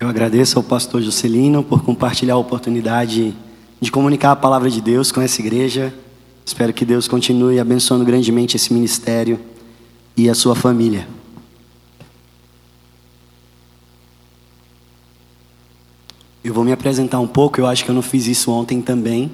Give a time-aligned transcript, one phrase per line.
[0.00, 3.32] Eu agradeço ao pastor Juscelino por compartilhar a oportunidade
[3.80, 5.94] de comunicar a palavra de Deus com essa igreja.
[6.44, 9.38] Espero que Deus continue abençoando grandemente esse ministério
[10.16, 11.06] e a sua família.
[16.42, 19.30] Eu vou me apresentar um pouco, eu acho que eu não fiz isso ontem também.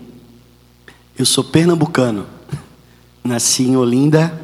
[1.18, 2.26] Eu sou pernambucano.
[3.24, 4.38] Nasci em Olinda,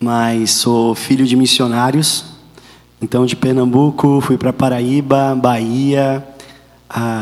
[0.00, 2.37] mas sou filho de missionários.
[3.00, 6.26] Então, de Pernambuco, fui para Paraíba, Bahia,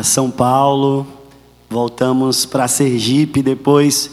[0.02, 1.06] São Paulo,
[1.68, 4.10] voltamos para Sergipe, depois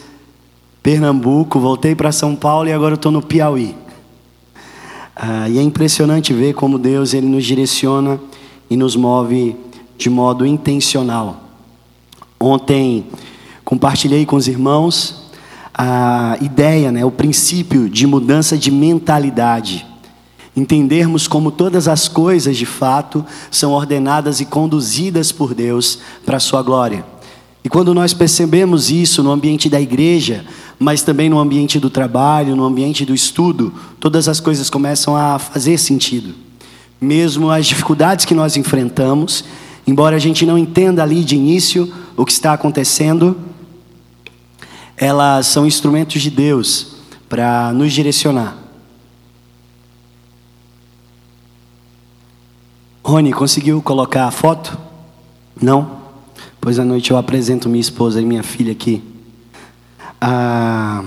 [0.81, 3.73] Pernambuco, voltei para São Paulo e agora estou no Piauí.
[5.15, 8.19] Ah, e é impressionante ver como Deus ele nos direciona
[8.69, 9.55] e nos move
[9.97, 11.43] de modo intencional.
[12.37, 13.05] Ontem
[13.63, 15.31] compartilhei com os irmãos
[15.73, 19.85] a ideia, né, o princípio de mudança de mentalidade.
[20.55, 26.39] Entendermos como todas as coisas de fato são ordenadas e conduzidas por Deus para a
[26.39, 27.03] sua glória.
[27.63, 30.45] E quando nós percebemos isso no ambiente da igreja,
[30.77, 35.39] mas também no ambiente do trabalho, no ambiente do estudo, todas as coisas começam a
[35.39, 36.35] fazer sentido.
[36.99, 39.45] Mesmo as dificuldades que nós enfrentamos,
[39.87, 43.37] embora a gente não entenda ali de início o que está acontecendo,
[44.95, 46.95] elas são instrumentos de Deus
[47.27, 48.62] para nos direcionar.
[53.05, 54.77] Rony, conseguiu colocar a foto?
[55.61, 56.03] Não?
[56.61, 59.03] Pois à noite eu apresento minha esposa e minha filha aqui.
[60.21, 61.03] Ah,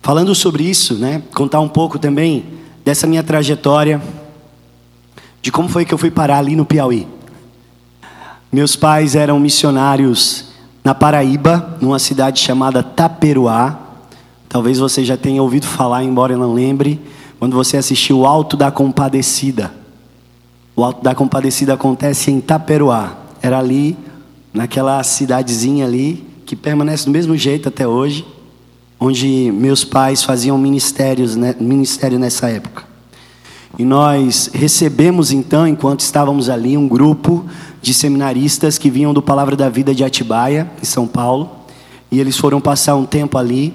[0.00, 1.20] falando sobre isso, né?
[1.34, 2.44] Contar um pouco também
[2.84, 4.00] dessa minha trajetória,
[5.42, 7.08] de como foi que eu fui parar ali no Piauí.
[8.52, 10.50] Meus pais eram missionários
[10.84, 13.76] na Paraíba, numa cidade chamada Taperuá.
[14.48, 17.00] Talvez você já tenha ouvido falar, embora eu não lembre,
[17.40, 19.85] quando você assistiu Alto da Compadecida.
[20.76, 23.16] O Alto da Compadecida acontece em Taperuá.
[23.40, 23.96] Era ali,
[24.52, 28.26] naquela cidadezinha ali, que permanece do mesmo jeito até hoje,
[29.00, 32.84] onde meus pais faziam ministérios, né, ministério nessa época.
[33.78, 37.46] E nós recebemos então, enquanto estávamos ali, um grupo
[37.80, 41.50] de seminaristas que vinham do Palavra da Vida de Atibaia, em São Paulo,
[42.10, 43.72] e eles foram passar um tempo ali,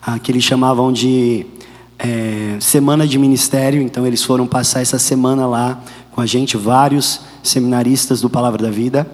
[0.00, 1.44] ah, que eles chamavam de
[1.98, 7.20] é, semana de ministério, então eles foram passar essa semana lá com a gente, vários
[7.42, 9.06] seminaristas do Palavra da Vida.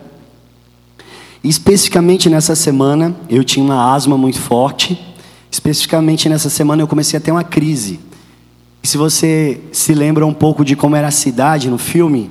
[1.42, 5.00] E especificamente nessa semana, eu tinha uma asma muito forte.
[5.50, 8.00] Especificamente nessa semana, eu comecei a ter uma crise.
[8.82, 12.30] E se você se lembra um pouco de como era a cidade no filme,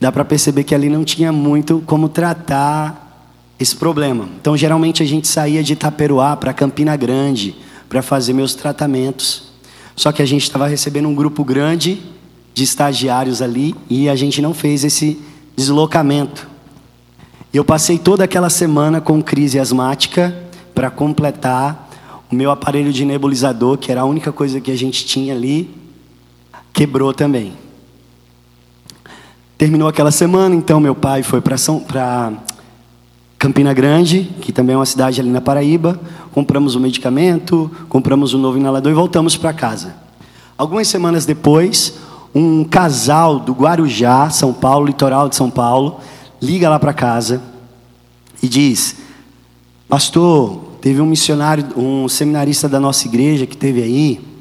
[0.00, 3.30] dá para perceber que ali não tinha muito como tratar
[3.60, 4.28] esse problema.
[4.40, 7.54] Então, geralmente a gente saía de Itaperuá para Campina Grande
[7.88, 9.52] para fazer meus tratamentos.
[9.94, 12.02] Só que a gente estava recebendo um grupo grande
[12.54, 15.20] de estagiários ali e a gente não fez esse
[15.56, 16.48] deslocamento.
[17.52, 20.34] Eu passei toda aquela semana com crise asmática
[20.74, 21.90] para completar
[22.30, 25.70] o meu aparelho de nebulizador, que era a única coisa que a gente tinha ali,
[26.72, 27.52] quebrou também.
[29.58, 32.32] Terminou aquela semana, então meu pai foi para
[33.38, 36.00] Campina Grande, que também é uma cidade ali na Paraíba.
[36.32, 39.94] Compramos o medicamento, compramos um novo inalador e voltamos para casa.
[40.56, 41.94] Algumas semanas depois,
[42.34, 46.00] um casal do Guarujá, São Paulo, litoral de São Paulo,
[46.40, 47.42] liga lá para casa
[48.42, 48.96] e diz:
[49.88, 54.32] Pastor, teve um missionário, um seminarista da nossa igreja que teve aí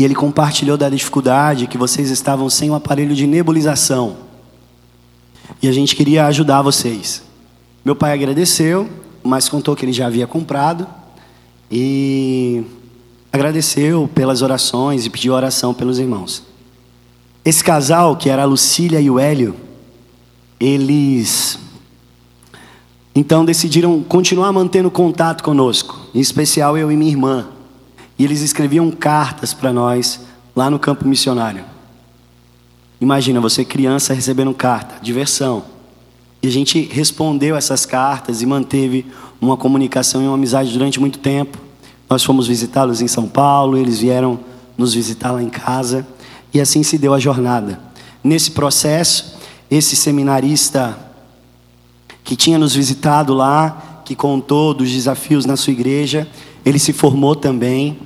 [0.00, 4.16] E ele compartilhou da dificuldade que vocês estavam sem o um aparelho de nebulização.
[5.60, 7.22] E a gente queria ajudar vocês.
[7.84, 8.88] Meu pai agradeceu,
[9.22, 10.86] mas contou que ele já havia comprado.
[11.70, 12.64] E
[13.32, 16.42] agradeceu pelas orações e pediu oração pelos irmãos.
[17.44, 19.56] Esse casal, que era a Lucília e o Hélio,
[20.58, 21.58] eles
[23.14, 27.48] então decidiram continuar mantendo contato conosco, em especial eu e minha irmã.
[28.18, 30.20] E eles escreviam cartas para nós
[30.54, 31.64] lá no campo missionário.
[33.00, 35.64] Imagina você criança recebendo carta, diversão.
[36.42, 39.06] E a gente respondeu essas cartas e manteve
[39.40, 41.58] uma comunicação e uma amizade durante muito tempo.
[42.10, 44.40] Nós fomos visitá-los em São Paulo, eles vieram
[44.76, 46.04] nos visitar lá em casa,
[46.52, 47.78] e assim se deu a jornada.
[48.24, 49.38] Nesse processo,
[49.70, 50.98] esse seminarista
[52.24, 56.26] que tinha nos visitado lá, que contou dos desafios na sua igreja,
[56.64, 57.96] ele se formou também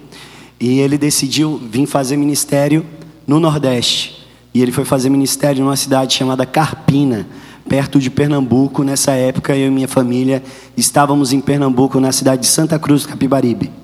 [0.61, 2.85] e ele decidiu vir fazer ministério
[3.27, 4.23] no Nordeste.
[4.53, 7.27] E ele foi fazer ministério numa cidade chamada Carpina,
[7.67, 8.85] perto de Pernambuco.
[8.85, 10.43] Nessa época, eu e minha família
[10.77, 13.84] estávamos em Pernambuco, na cidade de Santa Cruz do Capibaribe.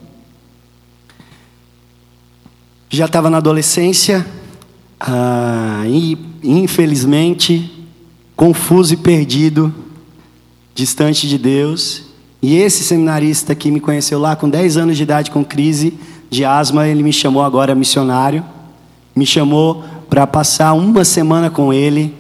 [2.92, 4.26] Já estava na adolescência,
[5.02, 7.86] Ah, e, infelizmente,
[8.36, 9.72] confuso e perdido,
[10.74, 12.02] distante de Deus.
[12.42, 15.94] E esse seminarista que me conheceu lá com 10 anos de idade com crise
[16.28, 18.44] de asma, ele me chamou agora missionário,
[19.16, 22.14] me chamou para passar uma semana com ele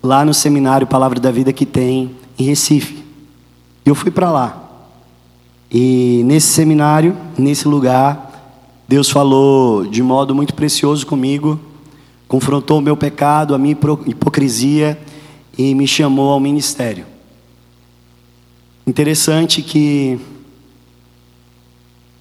[0.00, 3.02] lá no seminário Palavra da Vida que tem em Recife.
[3.84, 4.70] Eu fui para lá.
[5.70, 8.33] E nesse seminário, nesse lugar,
[8.86, 11.58] Deus falou de modo muito precioso comigo,
[12.28, 13.76] confrontou o meu pecado, a minha
[14.06, 14.98] hipocrisia
[15.56, 17.06] e me chamou ao ministério.
[18.86, 20.20] Interessante que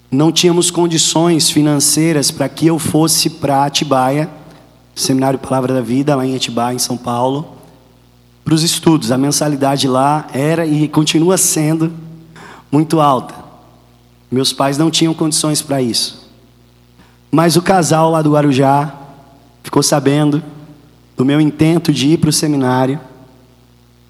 [0.10, 4.30] não tínhamos condições financeiras para que eu fosse para Atibaia,
[4.96, 7.58] Seminário Palavra da Vida, lá em Atibaia, em São Paulo,
[8.46, 9.12] para os estudos.
[9.12, 11.92] A mensalidade lá era e continua sendo
[12.72, 13.36] muito alta.
[14.32, 16.23] Meus pais não tinham condições para isso.
[17.34, 18.94] Mas o casal lá do Guarujá
[19.64, 20.44] ficou sabendo
[21.18, 23.00] do meu intento de ir para o seminário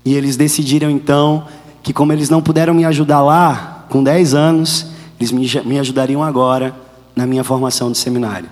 [0.03, 1.47] e eles decidiram então
[1.81, 4.87] que como eles não puderam me ajudar lá, com 10 anos,
[5.17, 6.75] eles me, ajudariam agora
[7.15, 8.49] na minha formação de seminário.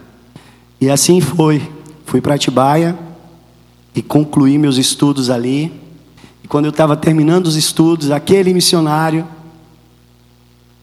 [0.80, 1.62] E assim foi.
[2.06, 2.98] Fui para Atibaia
[3.94, 5.70] e concluí meus estudos ali.
[6.46, 9.28] E quando eu estava terminando os estudos, aquele missionário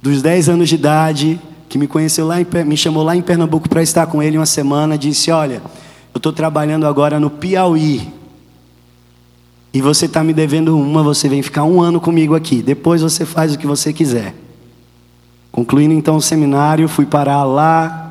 [0.02, 3.69] dos 10 anos de idade, que me conheceu lá, em, me chamou lá em Pernambuco
[3.69, 5.62] para estar com ele uma semana, disse: Olha,
[6.15, 8.12] eu estou trabalhando agora no Piauí.
[9.73, 12.62] E você está me devendo uma, você vem ficar um ano comigo aqui.
[12.62, 14.35] Depois você faz o que você quiser.
[15.53, 18.09] Concluindo então o seminário, fui parar lá,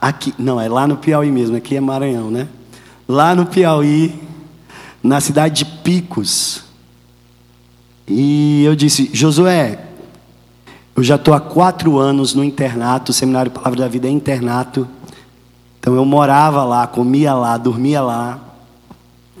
[0.00, 2.48] aqui, não, é lá no Piauí mesmo, aqui é Maranhão, né?
[3.08, 4.20] Lá no Piauí,
[5.02, 6.64] na cidade de Picos.
[8.06, 9.89] E eu disse, Josué,
[11.00, 14.86] eu já estou há quatro anos no internato, o Seminário Palavra da Vida é internato.
[15.78, 18.38] Então eu morava lá, comia lá, dormia lá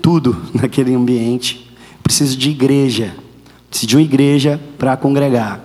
[0.00, 1.70] tudo naquele ambiente.
[2.02, 3.14] Preciso de igreja.
[3.68, 5.60] Preciso de uma igreja para congregar.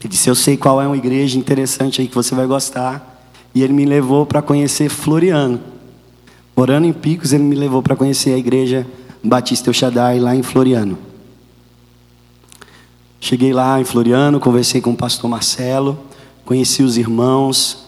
[0.00, 3.22] Ele disse: Eu sei qual é uma igreja interessante aí que você vai gostar.
[3.54, 5.60] E ele me levou para conhecer Floriano.
[6.56, 8.84] Morando em Picos, ele me levou para conhecer a igreja
[9.22, 10.98] Batista El Shaddai lá em Floriano.
[13.20, 15.98] Cheguei lá em Floriano, conversei com o pastor Marcelo,
[16.44, 17.86] conheci os irmãos,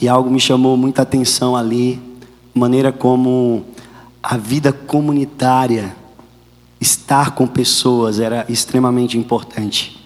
[0.00, 2.00] e algo me chamou muita atenção ali,
[2.54, 3.64] maneira como
[4.22, 5.94] a vida comunitária,
[6.80, 9.98] estar com pessoas era extremamente importante.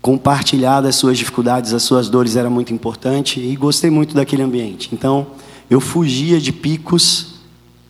[0.00, 4.88] Compartilhar das suas dificuldades, as suas dores era muito importante e gostei muito daquele ambiente.
[4.92, 5.26] Então,
[5.68, 7.34] eu fugia de picos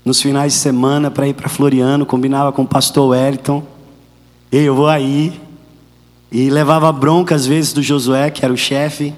[0.04, 3.62] nos finais de semana para ir para Floriano, combinava com o pastor Wellington.
[4.50, 5.40] Eu vou aí.
[6.30, 9.14] E levava bronca às vezes do Josué, que era o chefe,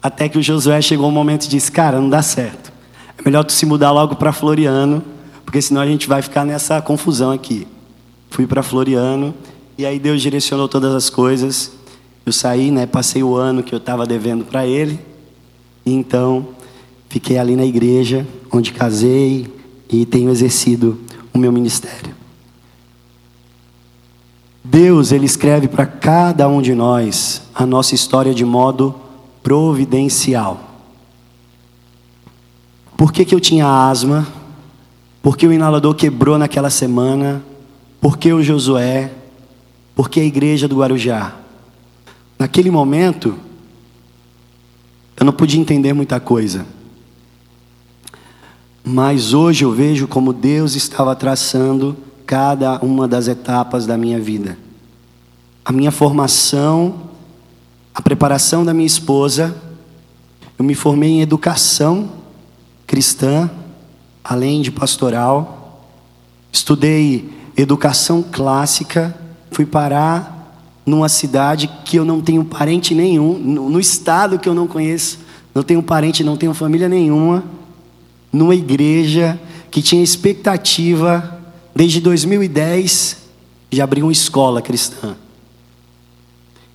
[0.00, 2.72] até que o Josué chegou um momento e disse: Cara, não dá certo.
[3.18, 5.02] É melhor tu se mudar logo para Floriano,
[5.44, 7.66] porque senão a gente vai ficar nessa confusão aqui.
[8.30, 9.34] Fui para Floriano
[9.76, 11.72] e aí Deus direcionou todas as coisas.
[12.24, 14.98] Eu saí, né, passei o ano que eu estava devendo para ele.
[15.84, 16.48] E então
[17.08, 19.46] fiquei ali na igreja onde casei
[19.88, 20.98] e tenho exercido
[21.32, 22.21] o meu ministério.
[24.64, 28.94] Deus, ele escreve para cada um de nós a nossa história de modo
[29.42, 30.60] providencial.
[32.96, 34.26] Por que, que eu tinha asma?
[35.20, 37.42] Por que o inalador quebrou naquela semana?
[38.00, 39.12] Por que o Josué?
[39.94, 41.34] Por que a igreja do Guarujá?
[42.38, 43.36] Naquele momento,
[45.16, 46.64] eu não podia entender muita coisa.
[48.84, 54.58] Mas hoje eu vejo como Deus estava traçando cada uma das etapas da minha vida.
[55.64, 56.94] A minha formação,
[57.94, 59.54] a preparação da minha esposa,
[60.58, 62.10] eu me formei em educação
[62.86, 63.50] cristã,
[64.22, 65.86] além de pastoral.
[66.50, 69.14] Estudei educação clássica,
[69.50, 74.66] fui parar numa cidade que eu não tenho parente nenhum, no estado que eu não
[74.66, 75.20] conheço,
[75.54, 77.44] não tenho parente, não tenho família nenhuma,
[78.32, 79.38] numa igreja
[79.70, 81.41] que tinha expectativa
[81.74, 83.18] desde 2010
[83.70, 85.16] de abrir uma escola cristã.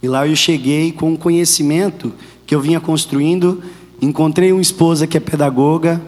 [0.02, 2.14] E lá eu cheguei com um conhecimento
[2.46, 3.62] que eu vinha construindo
[4.02, 6.02] Encontrei uma esposa que é pedagoga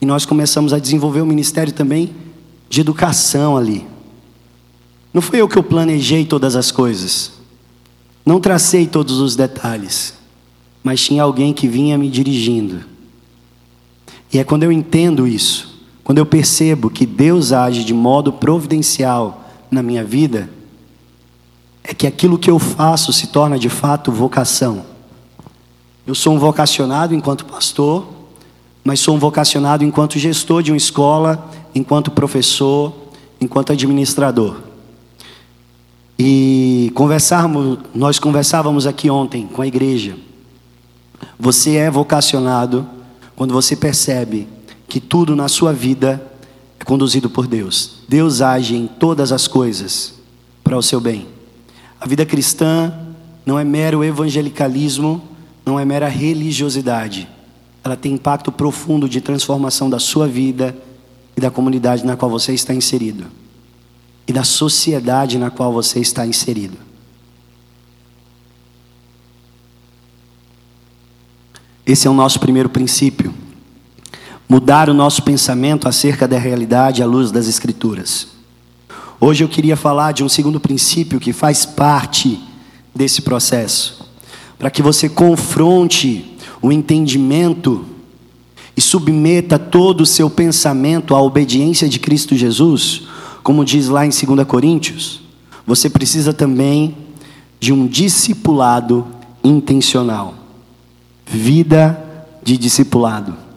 [0.00, 2.14] e nós começamos a desenvolver o um ministério também
[2.70, 3.86] de educação ali.
[5.12, 7.32] Não fui eu que eu planejei todas as coisas.
[8.24, 10.14] Não tracei todos os detalhes,
[10.82, 12.82] mas tinha alguém que vinha me dirigindo.
[14.32, 15.71] E é quando eu entendo isso,
[16.04, 20.50] quando eu percebo que Deus age de modo providencial na minha vida,
[21.84, 24.84] é que aquilo que eu faço se torna de fato vocação.
[26.06, 28.06] Eu sou um vocacionado enquanto pastor,
[28.84, 32.92] mas sou um vocacionado enquanto gestor de uma escola, enquanto professor,
[33.40, 34.56] enquanto administrador.
[36.18, 40.16] E conversarmos, nós conversávamos aqui ontem com a igreja.
[41.38, 42.86] Você é vocacionado
[43.34, 44.46] quando você percebe
[44.92, 46.22] que tudo na sua vida
[46.78, 48.02] é conduzido por Deus.
[48.06, 50.12] Deus age em todas as coisas
[50.62, 51.26] para o seu bem.
[51.98, 52.92] A vida cristã
[53.46, 55.22] não é mero evangelicalismo,
[55.64, 57.26] não é mera religiosidade.
[57.82, 60.76] Ela tem impacto profundo de transformação da sua vida
[61.34, 63.24] e da comunidade na qual você está inserido
[64.28, 66.76] e da sociedade na qual você está inserido.
[71.86, 73.32] Esse é o nosso primeiro princípio.
[74.52, 78.28] Mudar o nosso pensamento acerca da realidade à luz das Escrituras.
[79.18, 82.38] Hoje eu queria falar de um segundo princípio que faz parte
[82.94, 84.06] desse processo,
[84.58, 87.82] para que você confronte o entendimento
[88.76, 93.04] e submeta todo o seu pensamento à obediência de Cristo Jesus,
[93.42, 95.22] como diz lá em 2 Coríntios,
[95.66, 96.94] você precisa também
[97.58, 99.06] de um discipulado
[99.42, 100.34] intencional.
[101.24, 101.98] Vida
[102.42, 103.50] de discipulado.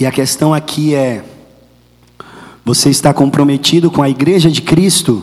[0.00, 1.22] E a questão aqui é:
[2.64, 5.22] você está comprometido com a igreja de Cristo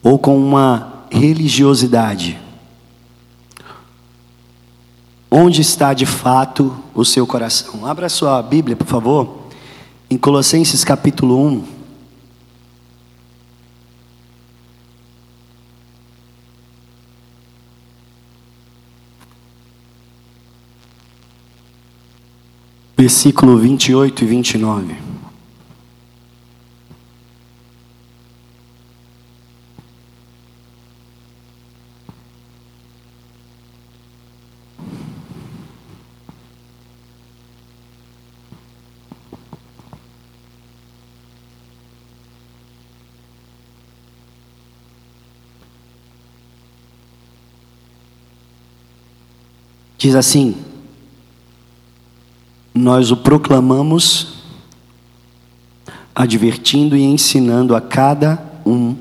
[0.00, 2.38] ou com uma religiosidade?
[5.28, 7.84] Onde está de fato o seu coração?
[7.84, 9.48] Abra sua Bíblia, por favor,
[10.08, 11.64] em Colossenses capítulo 1.
[22.96, 24.94] Versículo 28 e 29.
[50.04, 50.54] Diz assim:
[52.74, 54.34] Nós o proclamamos,
[56.12, 58.96] advertindo e ensinando a cada um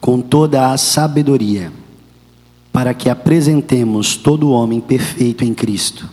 [0.00, 1.72] com toda a sabedoria,
[2.72, 6.08] para que apresentemos todo homem perfeito em Cristo.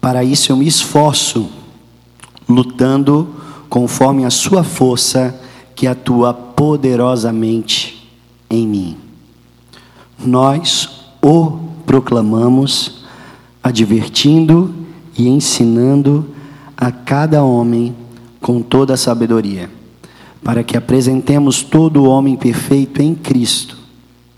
[0.00, 1.48] Para isso eu me esforço,
[2.48, 3.36] lutando
[3.68, 5.40] conforme a sua força
[5.76, 8.10] que atua poderosamente
[8.50, 8.96] em mim.
[10.18, 10.88] Nós
[11.22, 13.04] o proclamamos
[13.62, 14.74] advertindo
[15.16, 16.26] e ensinando
[16.76, 17.94] a cada homem
[18.40, 19.70] com toda a sabedoria,
[20.42, 23.76] para que apresentemos todo o homem perfeito em Cristo.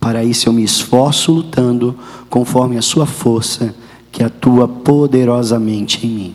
[0.01, 1.97] Para isso eu me esforço lutando
[2.29, 3.75] conforme a sua força
[4.11, 6.35] que atua poderosamente em mim.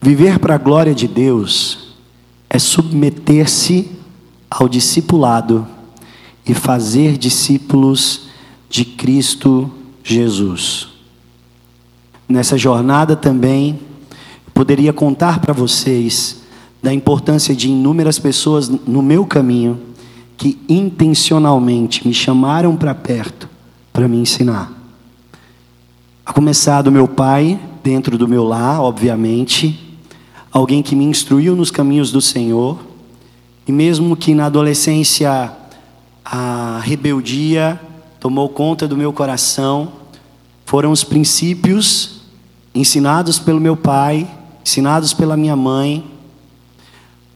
[0.00, 1.94] Viver para a glória de Deus
[2.48, 3.90] é submeter-se
[4.50, 5.66] ao discipulado
[6.46, 8.28] e fazer discípulos
[8.70, 9.70] de Cristo
[10.02, 10.89] Jesus
[12.30, 13.80] nessa jornada também,
[14.54, 16.42] poderia contar para vocês
[16.80, 19.78] da importância de inúmeras pessoas no meu caminho
[20.36, 23.48] que intencionalmente me chamaram para perto
[23.92, 24.72] para me ensinar.
[26.24, 29.98] A começar do meu pai, dentro do meu lar, obviamente,
[30.52, 32.78] alguém que me instruiu nos caminhos do Senhor,
[33.66, 35.52] e mesmo que na adolescência
[36.24, 37.78] a rebeldia
[38.20, 39.92] tomou conta do meu coração,
[40.64, 42.19] foram os princípios
[42.74, 44.28] ensinados pelo meu pai,
[44.64, 46.10] ensinados pela minha mãe,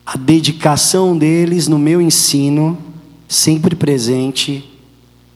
[0.07, 2.77] a dedicação deles no meu ensino,
[3.27, 4.71] sempre presente,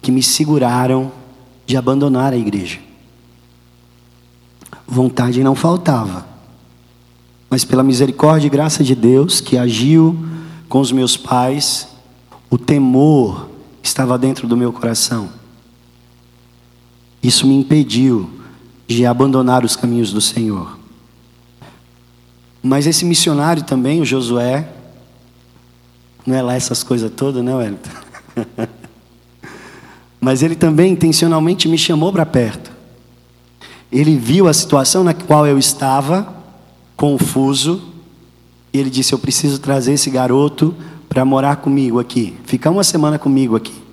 [0.02, 1.10] que me seguraram
[1.66, 2.78] de abandonar a igreja.
[4.86, 6.26] Vontade não faltava,
[7.50, 10.16] mas pela misericórdia e graça de Deus que agiu
[10.68, 11.88] com os meus pais,
[12.50, 13.48] o temor
[13.82, 15.30] estava dentro do meu coração.
[17.22, 18.30] Isso me impediu
[18.88, 20.78] de abandonar os caminhos do Senhor.
[22.62, 24.66] Mas esse missionário também, o Josué,
[26.26, 27.90] não é lá essas coisas todas, né, Wellington?
[30.18, 32.72] Mas ele também intencionalmente me chamou para perto.
[33.92, 36.34] Ele viu a situação na qual eu estava,
[36.96, 37.82] confuso,
[38.72, 40.74] e ele disse: Eu preciso trazer esse garoto
[41.08, 43.87] para morar comigo aqui, ficar uma semana comigo aqui.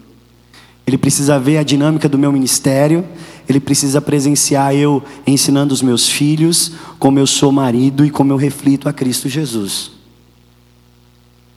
[0.87, 3.03] Ele precisa ver a dinâmica do meu ministério,
[3.49, 8.37] ele precisa presenciar eu ensinando os meus filhos como eu sou marido e como eu
[8.37, 9.91] reflito a Cristo Jesus.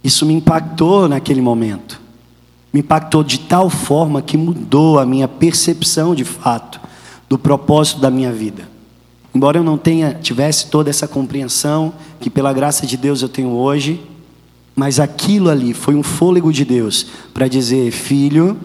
[0.02, 2.00] Isso me impactou naquele momento.
[2.72, 6.78] me impactou de tal forma que mudou a minha percepção de fato
[7.28, 8.68] do propósito da minha vida.
[9.34, 13.50] Embora eu não tenha tivesse toda essa compreensão que pela graça de Deus eu tenho
[13.50, 14.00] hoje,
[14.74, 18.56] mas aquilo ali foi um fôlego de Deus para dizer, filho,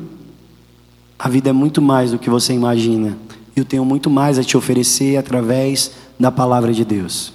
[1.24, 3.18] a vida é muito mais do que você imagina.
[3.56, 7.32] Eu tenho muito mais a te oferecer através da palavra de Deus.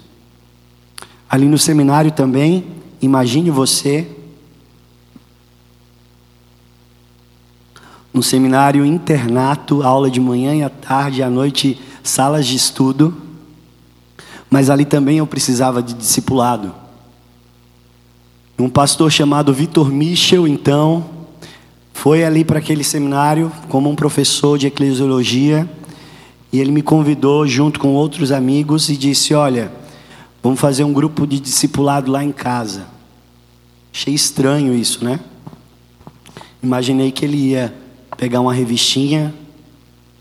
[1.27, 2.67] Ali no seminário também,
[3.01, 4.07] imagine você
[8.13, 13.17] no seminário internato, aula de manhã e à tarde, à noite, salas de estudo.
[14.51, 16.75] Mas ali também eu precisava de discipulado.
[18.59, 21.18] Um pastor chamado Vitor Michel, então,
[22.01, 25.69] foi ali para aquele seminário como um professor de eclesiologia
[26.53, 29.73] e ele me convidou junto com outros amigos e disse: Olha,
[30.41, 32.87] vamos fazer um grupo de discipulado lá em casa.
[33.93, 35.19] Achei estranho isso, né?
[36.63, 37.75] Imaginei que ele ia
[38.17, 39.35] pegar uma revistinha,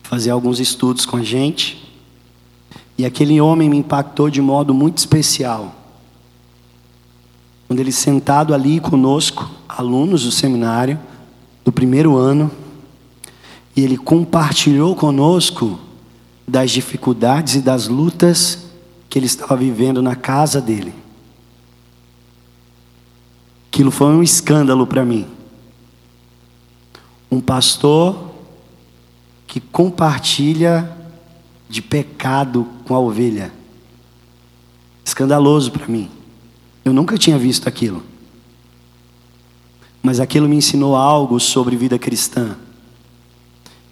[0.02, 1.94] fazer alguns estudos com a gente.
[2.98, 5.76] E aquele homem me impactou de modo muito especial.
[7.68, 11.00] Quando ele sentado ali conosco, alunos do seminário,
[11.68, 12.50] do primeiro ano,
[13.76, 15.78] e ele compartilhou conosco
[16.48, 18.70] das dificuldades e das lutas
[19.10, 20.94] que ele estava vivendo na casa dele.
[23.68, 25.28] Aquilo foi um escândalo para mim.
[27.30, 28.32] Um pastor
[29.46, 30.90] que compartilha
[31.68, 33.52] de pecado com a ovelha.
[35.04, 36.10] Escandaloso para mim.
[36.86, 38.02] Eu nunca tinha visto aquilo.
[40.08, 42.56] Mas aquilo me ensinou algo sobre vida cristã.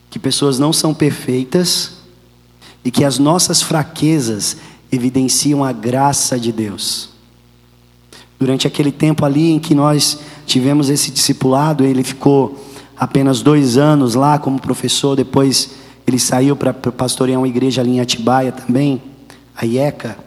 [0.10, 1.98] Que pessoas não são perfeitas
[2.86, 4.55] e que as nossas fraquezas
[4.89, 7.10] evidenciam a graça de Deus.
[8.39, 12.63] Durante aquele tempo ali em que nós tivemos esse discipulado, ele ficou
[12.95, 15.72] apenas dois anos lá como professor, depois
[16.07, 19.01] ele saiu para pastorear uma igreja ali em Atibaia também,
[19.53, 20.17] a IECA.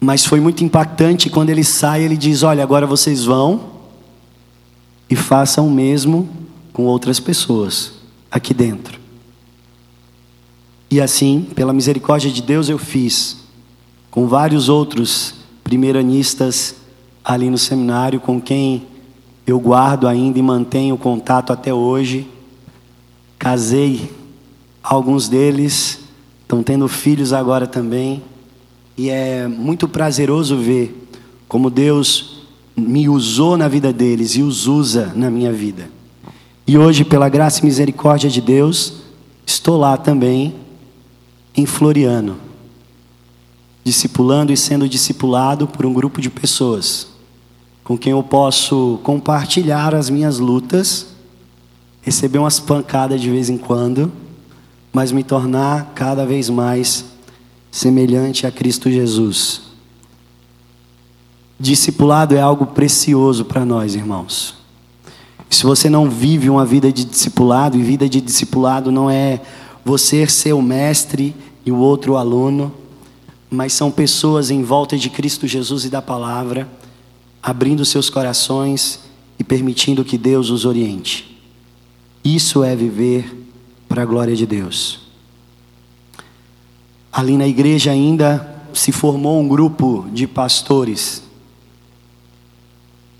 [0.00, 3.73] Mas foi muito impactante quando ele sai, ele diz: Olha, agora vocês vão
[5.14, 6.28] e façam o mesmo
[6.72, 7.92] com outras pessoas
[8.28, 8.98] aqui dentro.
[10.90, 13.36] E assim, pela misericórdia de Deus, eu fiz
[14.10, 16.74] com vários outros primeiranistas
[17.24, 18.88] ali no seminário, com quem
[19.46, 22.28] eu guardo ainda e mantenho contato até hoje.
[23.38, 24.10] Casei,
[24.82, 26.00] alguns deles
[26.42, 28.20] estão tendo filhos agora também,
[28.98, 31.08] e é muito prazeroso ver
[31.46, 32.43] como Deus
[32.76, 35.90] me usou na vida deles e os usa na minha vida.
[36.66, 38.94] E hoje, pela graça e misericórdia de Deus,
[39.46, 40.54] estou lá também
[41.56, 42.36] em Floriano,
[43.84, 47.14] discipulando e sendo discipulado por um grupo de pessoas
[47.84, 51.08] com quem eu posso compartilhar as minhas lutas,
[52.00, 54.10] receber umas pancadas de vez em quando,
[54.90, 57.04] mas me tornar cada vez mais
[57.70, 59.63] semelhante a Cristo Jesus.
[61.58, 64.54] Discipulado é algo precioso para nós, irmãos.
[65.48, 69.40] Se você não vive uma vida de discipulado, e vida de discipulado não é
[69.84, 72.72] você ser o mestre e o outro o aluno,
[73.48, 76.68] mas são pessoas em volta de Cristo Jesus e da palavra,
[77.42, 79.00] abrindo seus corações
[79.38, 81.40] e permitindo que Deus os oriente.
[82.24, 83.46] Isso é viver
[83.88, 85.00] para a glória de Deus.
[87.12, 91.23] Ali na igreja ainda se formou um grupo de pastores.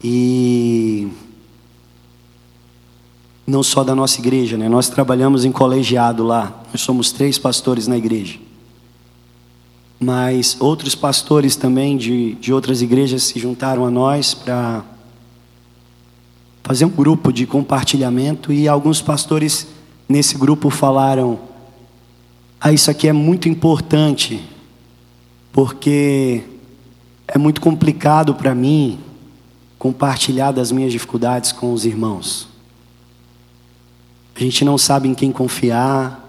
[0.07, 1.09] E
[3.47, 4.69] não só da nossa igreja, né?
[4.69, 6.63] Nós trabalhamos em colegiado lá.
[6.71, 8.39] Nós somos três pastores na igreja.
[9.99, 14.85] Mas outros pastores também de, de outras igrejas se juntaram a nós para
[16.63, 19.67] fazer um grupo de compartilhamento e alguns pastores
[20.07, 21.39] nesse grupo falaram:
[22.61, 24.39] "Ah, isso aqui é muito importante,
[25.51, 26.43] porque
[27.27, 28.99] é muito complicado para mim
[29.85, 32.49] compartilhar das minhas dificuldades com os irmãos."
[34.35, 36.23] A gente não sabe em quem confiar.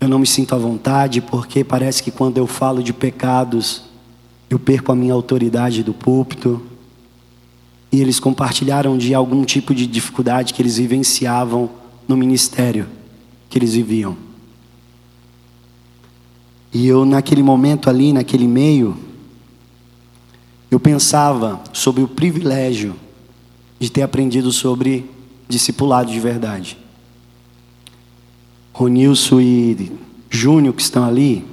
[0.00, 3.82] Eu não me sinto à vontade porque parece que quando eu falo de pecados,
[4.48, 6.62] eu perco a minha autoridade do púlpito.
[7.92, 11.68] E eles compartilharam de algum tipo de dificuldade que eles vivenciavam
[12.08, 12.88] no ministério
[13.50, 14.16] que eles viviam.
[16.72, 18.96] E eu, naquele momento ali, naquele meio,
[20.72, 22.96] eu pensava sobre o privilégio
[23.78, 25.04] de ter aprendido sobre
[25.46, 26.78] discipulado de verdade.
[28.72, 29.92] Ronilson e
[30.30, 31.44] Júnior que estão ali,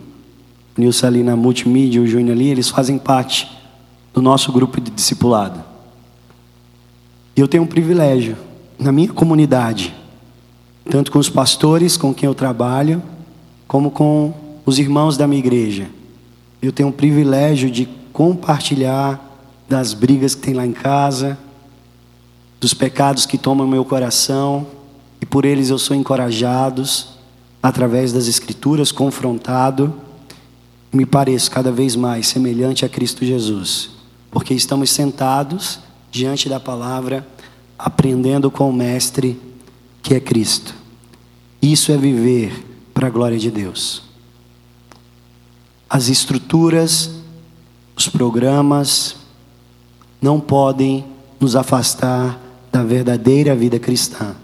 [0.77, 3.51] Nilson ali na multimídia, o Júnior ali, eles fazem parte
[4.13, 5.62] do nosso grupo de discipulado.
[7.36, 8.38] E eu tenho um privilégio
[8.79, 9.93] na minha comunidade,
[10.89, 13.03] tanto com os pastores com quem eu trabalho,
[13.67, 14.34] como com
[14.65, 15.89] os irmãos da minha igreja.
[16.62, 19.17] Eu tenho um privilégio de compartilhar
[19.69, 21.38] das brigas que tem lá em casa,
[22.60, 24.67] dos pecados que tomam meu coração,
[25.21, 26.84] e por eles eu sou encorajado
[27.63, 29.93] através das escrituras, confrontado,
[30.91, 33.91] me pareço cada vez mais semelhante a Cristo Jesus,
[34.29, 35.79] porque estamos sentados
[36.12, 37.25] diante da palavra,
[37.77, 39.39] aprendendo com o mestre
[40.03, 40.75] que é Cristo.
[41.62, 44.03] Isso é viver para a glória de Deus.
[45.89, 47.18] As estruturas,
[47.99, 49.17] os programas
[50.21, 51.05] não podem
[51.38, 52.39] nos afastar
[52.71, 54.35] da verdadeira vida cristã.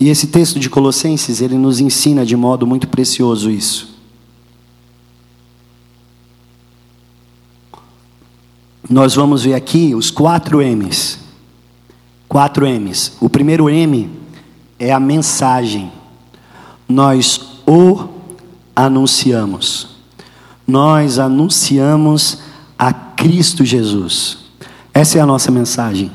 [0.00, 3.94] E esse texto de Colossenses, ele nos ensina de modo muito precioso isso.
[8.90, 11.20] Nós vamos ver aqui os quatro M's.
[12.28, 13.12] Quatro M's.
[13.20, 14.10] O primeiro M
[14.76, 15.92] é a mensagem.
[16.88, 18.08] Nós o
[18.74, 20.01] anunciamos.
[20.66, 22.38] Nós anunciamos
[22.78, 24.38] a Cristo Jesus.
[24.92, 26.10] Essa é a nossa mensagem.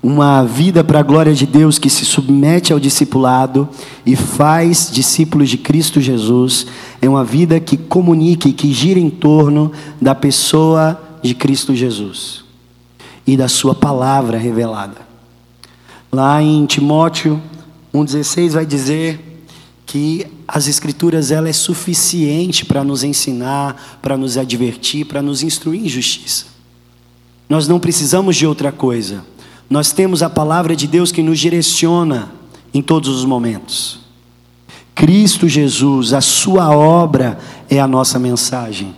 [0.00, 3.68] Uma vida para a glória de Deus que se submete ao discipulado
[4.06, 6.66] e faz discípulos de Cristo Jesus
[7.02, 12.44] é uma vida que comunique, que gira em torno da pessoa de Cristo Jesus
[13.26, 15.08] e da sua palavra revelada.
[16.12, 17.42] Lá em Timóteo
[17.92, 19.44] 1,16 vai dizer
[19.84, 25.84] que as escrituras ela é suficiente para nos ensinar, para nos advertir, para nos instruir
[25.84, 26.46] em justiça.
[27.46, 29.22] Nós não precisamos de outra coisa.
[29.68, 32.30] Nós temos a palavra de Deus que nos direciona
[32.72, 34.00] em todos os momentos.
[34.94, 38.94] Cristo Jesus, a sua obra é a nossa mensagem.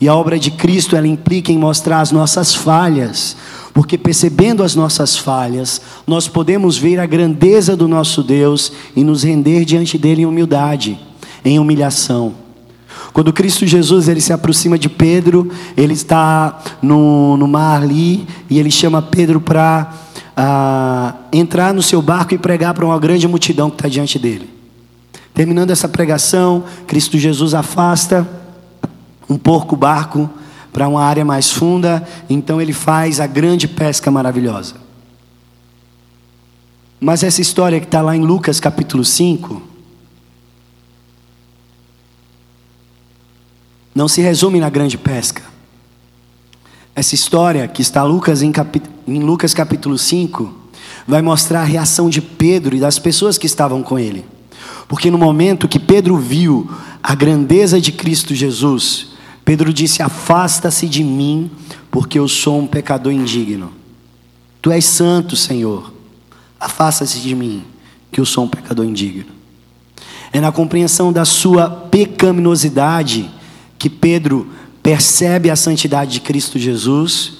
[0.00, 3.36] E a obra de Cristo ela implica em mostrar as nossas falhas,
[3.76, 9.22] porque percebendo as nossas falhas, nós podemos ver a grandeza do nosso Deus e nos
[9.22, 10.98] render diante dele em humildade,
[11.44, 12.32] em humilhação.
[13.12, 18.58] Quando Cristo Jesus ele se aproxima de Pedro, ele está no, no mar ali e
[18.58, 19.92] ele chama Pedro para
[20.34, 24.48] ah, entrar no seu barco e pregar para uma grande multidão que está diante dele.
[25.34, 28.26] Terminando essa pregação, Cristo Jesus afasta
[29.28, 30.30] um pouco o barco
[30.76, 34.74] para uma área mais funda, então ele faz a grande pesca maravilhosa.
[37.00, 39.62] Mas essa história que está lá em Lucas capítulo 5,
[43.94, 45.42] não se resume na grande pesca.
[46.94, 48.52] Essa história que está Lucas em,
[49.08, 50.54] em Lucas capítulo 5
[51.08, 54.26] vai mostrar a reação de Pedro e das pessoas que estavam com ele.
[54.86, 56.70] Porque no momento que Pedro viu
[57.02, 59.15] a grandeza de Cristo Jesus,
[59.46, 61.48] Pedro disse: Afasta-se de mim,
[61.88, 63.72] porque eu sou um pecador indigno.
[64.60, 65.94] Tu és santo, Senhor.
[66.58, 67.62] Afasta-se de mim,
[68.10, 69.26] que eu sou um pecador indigno.
[70.32, 73.30] É na compreensão da sua pecaminosidade
[73.78, 74.50] que Pedro
[74.82, 77.34] percebe a santidade de Cristo Jesus,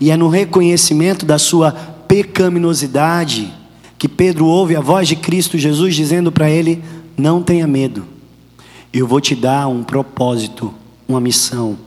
[0.00, 3.52] e é no reconhecimento da sua pecaminosidade
[3.98, 6.82] que Pedro ouve a voz de Cristo Jesus dizendo para ele:
[7.18, 8.06] Não tenha medo,
[8.94, 10.79] eu vou te dar um propósito
[11.10, 11.78] uma missão: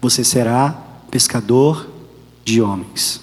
[0.00, 0.70] você será
[1.10, 1.88] pescador
[2.44, 3.20] de homens.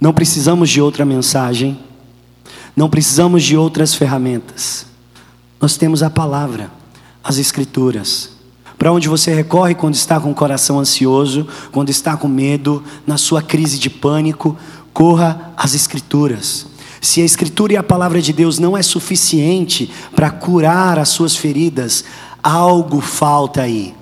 [0.00, 1.78] Não precisamos de outra mensagem,
[2.76, 4.86] não precisamos de outras ferramentas.
[5.60, 6.70] Nós temos a palavra,
[7.24, 8.30] as Escrituras.
[8.78, 13.16] Para onde você recorre quando está com o coração ansioso, quando está com medo, na
[13.16, 14.56] sua crise de pânico,
[14.92, 16.66] corra às Escrituras.
[17.00, 21.34] Se a Escritura e a palavra de Deus não é suficiente para curar as suas
[21.34, 22.04] feridas,
[22.42, 23.94] algo falta aí.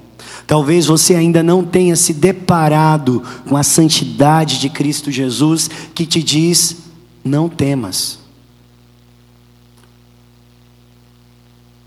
[0.47, 6.23] Talvez você ainda não tenha se deparado com a santidade de Cristo Jesus que te
[6.23, 6.77] diz:
[7.25, 8.18] não temas.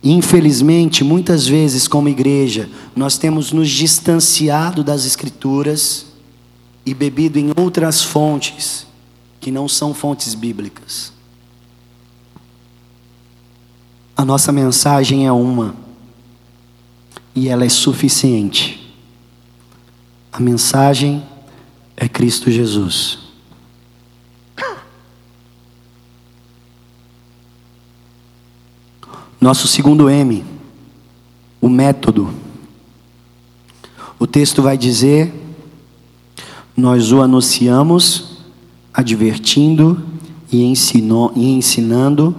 [0.03, 6.05] Infelizmente, muitas vezes, como igreja, nós temos nos distanciado das Escrituras
[6.86, 8.88] e bebido em outras fontes
[9.39, 11.12] que não são fontes bíblicas.
[14.15, 15.75] A nossa mensagem é uma
[17.38, 18.91] e ela é suficiente.
[20.32, 21.23] A mensagem
[21.95, 23.19] é Cristo Jesus.
[29.39, 30.43] Nosso segundo M,
[31.62, 32.34] o método.
[34.17, 35.32] O texto vai dizer:
[36.76, 38.39] Nós o anunciamos,
[38.91, 40.04] advertindo
[40.52, 42.36] e, ensinou, e ensinando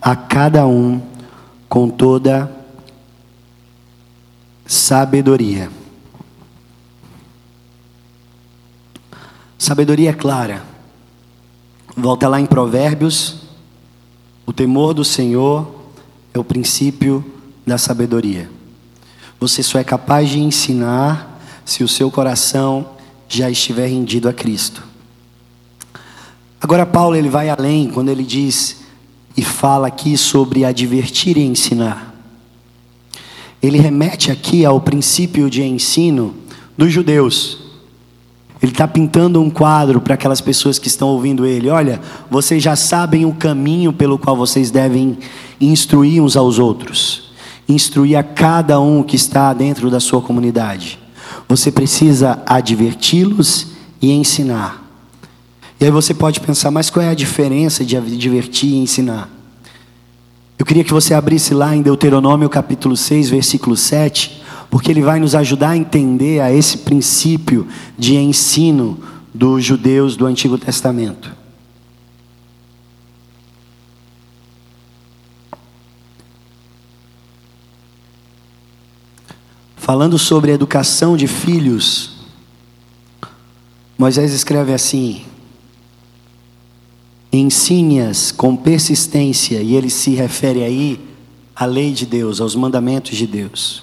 [0.00, 1.02] a cada um
[1.68, 2.55] com toda
[4.66, 5.70] sabedoria.
[9.58, 10.64] Sabedoria é clara.
[11.96, 13.36] Volta lá em Provérbios.
[14.44, 15.74] O temor do Senhor
[16.34, 17.24] é o princípio
[17.66, 18.50] da sabedoria.
[19.40, 22.90] Você só é capaz de ensinar se o seu coração
[23.28, 24.82] já estiver rendido a Cristo.
[26.60, 28.78] Agora Paulo ele vai além quando ele diz
[29.36, 32.15] e fala aqui sobre advertir e ensinar.
[33.66, 36.34] Ele remete aqui ao princípio de ensino
[36.78, 37.58] dos judeus.
[38.62, 41.68] Ele está pintando um quadro para aquelas pessoas que estão ouvindo ele.
[41.68, 42.00] Olha,
[42.30, 45.18] vocês já sabem o caminho pelo qual vocês devem
[45.60, 47.32] instruir uns aos outros,
[47.68, 50.98] instruir a cada um que está dentro da sua comunidade.
[51.48, 53.68] Você precisa adverti-los
[54.00, 54.82] e ensinar.
[55.80, 59.35] E aí você pode pensar, mas qual é a diferença de advertir e ensinar?
[60.58, 65.20] Eu queria que você abrisse lá em Deuteronômio capítulo 6, versículo 7, porque ele vai
[65.20, 68.98] nos ajudar a entender a esse princípio de ensino
[69.34, 71.30] dos judeus do Antigo Testamento.
[79.76, 82.16] Falando sobre educação de filhos,
[83.96, 85.24] Moisés escreve assim:
[87.36, 91.00] ensine-as com persistência, e ele se refere aí
[91.54, 93.82] à lei de Deus, aos mandamentos de Deus.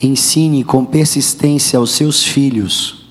[0.00, 3.06] Ensine com persistência aos seus filhos,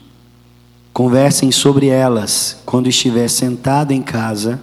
[0.93, 4.61] conversem sobre elas quando estiver sentado em casa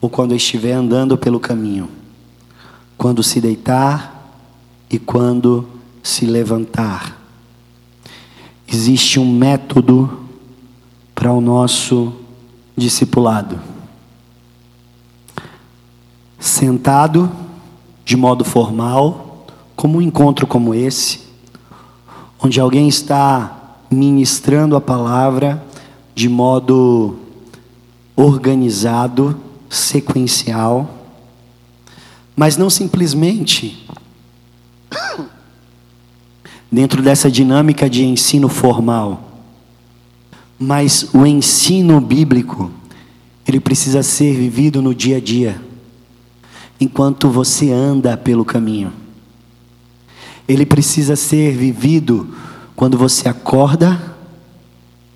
[0.00, 1.88] ou quando estiver andando pelo caminho,
[2.96, 4.32] quando se deitar
[4.90, 5.68] e quando
[6.02, 7.20] se levantar.
[8.66, 10.20] Existe um método
[11.14, 12.12] para o nosso
[12.78, 13.60] discipulado.
[16.38, 17.30] Sentado
[18.04, 21.20] de modo formal, como um encontro como esse,
[22.40, 25.62] onde alguém está ministrando a palavra
[26.14, 27.16] de modo
[28.16, 29.38] organizado,
[29.68, 30.88] sequencial,
[32.34, 33.86] mas não simplesmente
[36.72, 39.27] dentro dessa dinâmica de ensino formal
[40.58, 42.70] mas o ensino bíblico,
[43.46, 45.60] ele precisa ser vivido no dia a dia,
[46.80, 48.92] enquanto você anda pelo caminho.
[50.48, 52.34] Ele precisa ser vivido
[52.74, 54.16] quando você acorda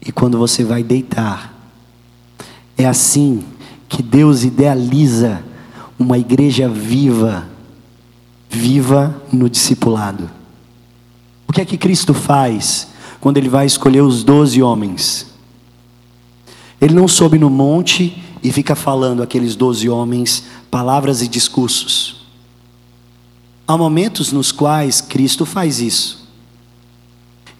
[0.04, 1.52] e quando você vai deitar.
[2.76, 3.42] É assim
[3.88, 5.42] que Deus idealiza
[5.98, 7.48] uma igreja viva,
[8.48, 10.30] viva no discipulado.
[11.48, 12.88] O que é que Cristo faz
[13.20, 15.31] quando ele vai escolher os doze homens?
[16.82, 22.26] Ele não sobe no monte e fica falando aqueles doze homens palavras e discursos.
[23.68, 26.28] Há momentos nos quais Cristo faz isso.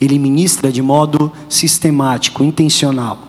[0.01, 3.29] Ele ministra de modo sistemático, intencional,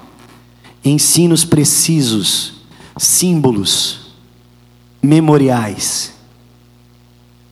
[0.84, 2.56] ensinos precisos,
[2.98, 4.14] símbolos,
[5.00, 6.14] memoriais.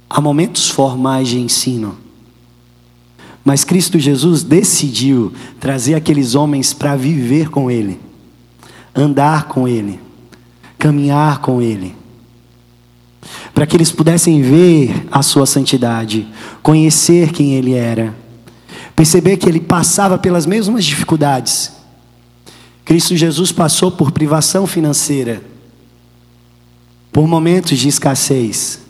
[0.10, 1.96] Há momentos formais de ensino.
[3.46, 8.10] Mas Cristo Jesus decidiu trazer aqueles homens para viver com Ele
[8.96, 10.00] andar com Ele,
[10.78, 11.96] caminhar com Ele,
[13.54, 16.28] para que eles pudessem ver a Sua santidade,
[16.62, 18.16] conhecer quem Ele era,
[18.96, 21.72] perceber que Ele passava pelas mesmas dificuldades.
[22.84, 25.42] Cristo Jesus passou por privação financeira,
[27.12, 28.82] por momentos de escassez.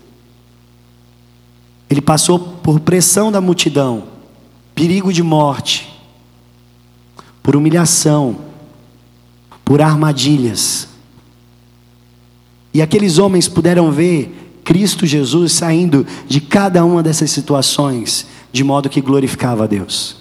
[1.89, 4.05] Ele passou por pressão da multidão,
[4.73, 5.89] perigo de morte,
[7.43, 8.50] por humilhação
[9.71, 10.89] por armadilhas.
[12.73, 18.89] E aqueles homens puderam ver Cristo Jesus saindo de cada uma dessas situações de modo
[18.89, 20.17] que glorificava a Deus.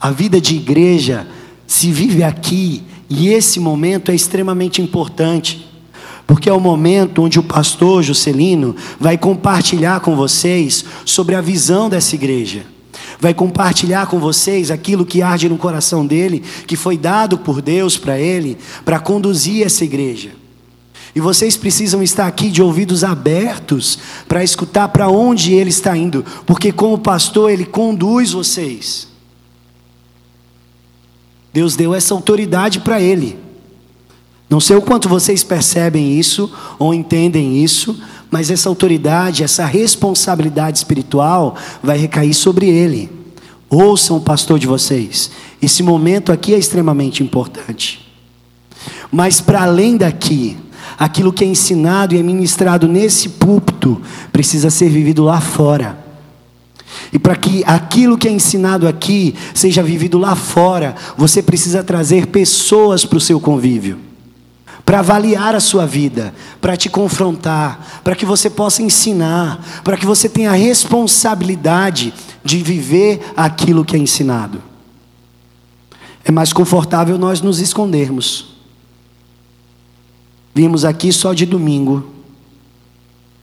[0.00, 1.28] A vida de igreja
[1.64, 5.64] se vive aqui e esse momento é extremamente importante.
[6.26, 11.88] Porque é o momento onde o pastor Juscelino vai compartilhar com vocês sobre a visão
[11.88, 12.73] dessa igreja
[13.24, 17.96] vai compartilhar com vocês aquilo que arde no coração dele, que foi dado por Deus
[17.96, 20.32] para ele, para conduzir essa igreja.
[21.14, 26.22] E vocês precisam estar aqui de ouvidos abertos para escutar para onde ele está indo,
[26.44, 29.08] porque como pastor ele conduz vocês.
[31.50, 33.38] Deus deu essa autoridade para ele.
[34.50, 37.98] Não sei o quanto vocês percebem isso ou entendem isso,
[38.34, 43.08] mas essa autoridade, essa responsabilidade espiritual vai recair sobre ele.
[43.70, 45.30] Ouçam o pastor de vocês.
[45.62, 48.04] Esse momento aqui é extremamente importante.
[49.12, 50.56] Mas para além daqui,
[50.98, 55.96] aquilo que é ensinado e é ministrado nesse púlpito precisa ser vivido lá fora.
[57.12, 62.26] E para que aquilo que é ensinado aqui seja vivido lá fora, você precisa trazer
[62.26, 63.96] pessoas para o seu convívio,
[64.84, 70.04] para avaliar a sua vida, para te confrontar, para que você possa ensinar, para que
[70.04, 72.12] você tenha a responsabilidade
[72.44, 74.62] de viver aquilo que é ensinado.
[76.24, 78.54] É mais confortável nós nos escondermos.
[80.54, 82.12] Vimos aqui só de domingo,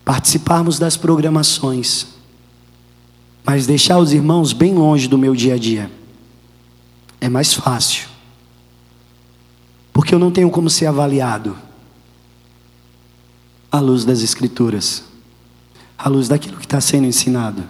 [0.06, 2.12] participarmos das programações
[3.44, 5.92] mas deixar os irmãos bem longe do meu dia a dia
[7.20, 8.11] é mais fácil.
[9.94, 11.56] Porque eu não tenho como ser avaliado
[13.72, 15.04] à luz das Escrituras,
[15.98, 17.64] à luz daquilo que está sendo ensinado.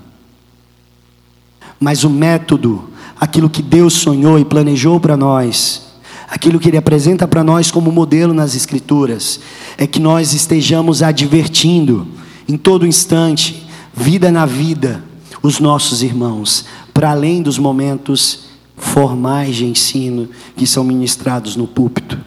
[1.79, 5.87] Mas o método, aquilo que Deus sonhou e planejou para nós,
[6.27, 9.39] aquilo que Ele apresenta para nós como modelo nas Escrituras,
[9.77, 12.07] é que nós estejamos advertindo
[12.47, 15.03] em todo instante, vida na vida,
[15.43, 18.50] os nossos irmãos, para além dos momentos
[18.81, 22.19] formais de ensino que são ministrados no púlpito.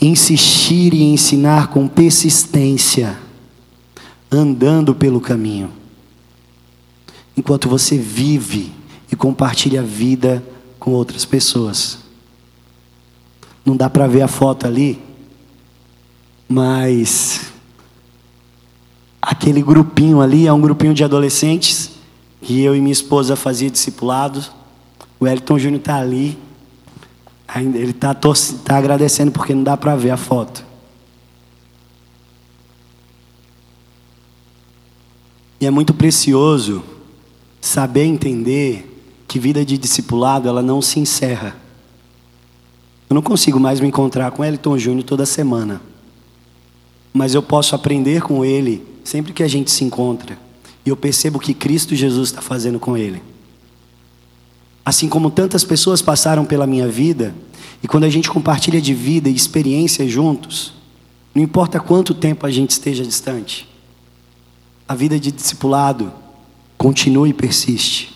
[0.00, 3.18] Insistir e ensinar com persistência,
[4.30, 5.70] andando pelo caminho,
[7.36, 8.72] enquanto você vive
[9.10, 10.44] e compartilha a vida
[10.78, 11.98] com outras pessoas.
[13.64, 15.00] Não dá para ver a foto ali,
[16.48, 17.52] mas
[19.20, 21.91] aquele grupinho ali é um grupinho de adolescentes
[22.42, 24.44] que eu e minha esposa fazia discipulado.
[25.18, 26.36] O Elton Júnior está ali.
[27.54, 30.64] Ele está tá agradecendo porque não dá para ver a foto.
[35.60, 36.82] E é muito precioso
[37.60, 38.88] saber entender
[39.28, 41.56] que vida de discipulado ela não se encerra.
[43.08, 45.80] Eu não consigo mais me encontrar com Elton Júnior toda semana.
[47.12, 50.36] Mas eu posso aprender com ele sempre que a gente se encontra,
[50.84, 53.22] e eu percebo que Cristo Jesus está fazendo com ele.
[54.84, 57.34] Assim como tantas pessoas passaram pela minha vida,
[57.82, 60.74] e quando a gente compartilha de vida e experiência juntos,
[61.34, 63.68] não importa quanto tempo a gente esteja distante,
[64.88, 66.12] a vida de discipulado
[66.76, 68.12] continua e persiste.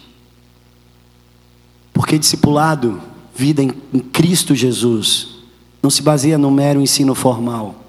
[1.93, 3.01] Porque discipulado,
[3.35, 5.37] vida em, em Cristo Jesus,
[5.83, 7.87] não se baseia no mero ensino formal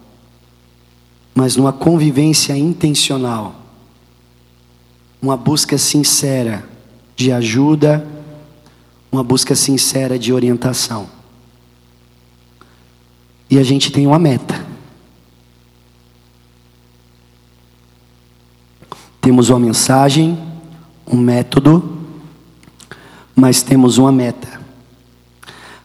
[1.38, 3.54] mas numa convivência intencional,
[5.22, 6.68] uma busca sincera
[7.16, 8.06] de ajuda,
[9.12, 11.10] uma busca sincera de orientação.
[13.50, 14.66] E a gente tem uma meta.
[19.22, 20.38] Temos uma mensagem,
[21.06, 21.98] um método,
[23.36, 24.62] mas temos uma meta: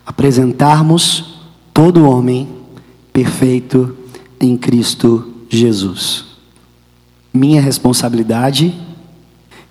[0.04, 1.40] apresentarmos
[1.72, 2.48] todo homem
[3.12, 3.96] perfeito
[4.40, 6.24] em Cristo Jesus.
[7.32, 8.91] Minha responsabilidade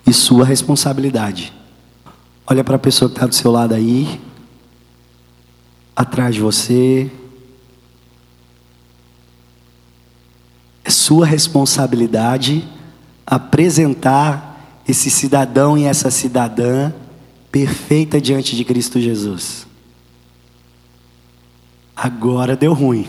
[0.06, 1.54] e sua responsabilidade.
[2.46, 4.20] Olha para a pessoa que está do seu lado aí,
[5.96, 7.10] atrás de você.
[10.84, 12.68] É sua responsabilidade
[13.26, 16.92] apresentar esse cidadão e essa cidadã
[17.52, 19.68] perfeita diante de Cristo Jesus.
[21.96, 23.08] Agora deu ruim.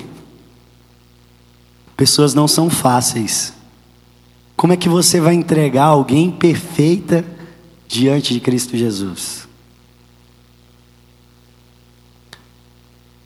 [1.96, 3.54] Pessoas não são fáceis.
[4.62, 7.24] Como é que você vai entregar alguém perfeita
[7.88, 9.48] diante de Cristo Jesus?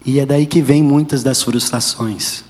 [0.03, 2.43] E é daí que vem muitas das frustrações.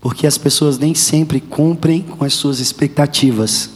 [0.00, 3.68] Porque as pessoas nem sempre cumprem com as suas expectativas.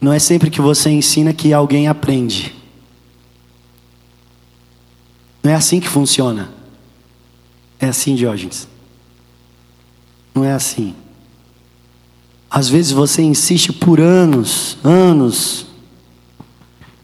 [0.00, 2.52] Não é sempre que você ensina que alguém aprende.
[5.40, 6.52] Não é assim que funciona.
[7.78, 8.71] É assim, Diógenes?
[10.34, 10.94] Não é assim.
[12.50, 15.66] Às vezes você insiste por anos, anos,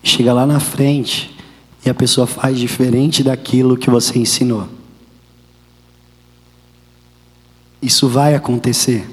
[0.03, 1.35] chega lá na frente
[1.85, 4.69] e a pessoa faz diferente daquilo que você ensinou.
[7.81, 9.09] Isso vai acontecer.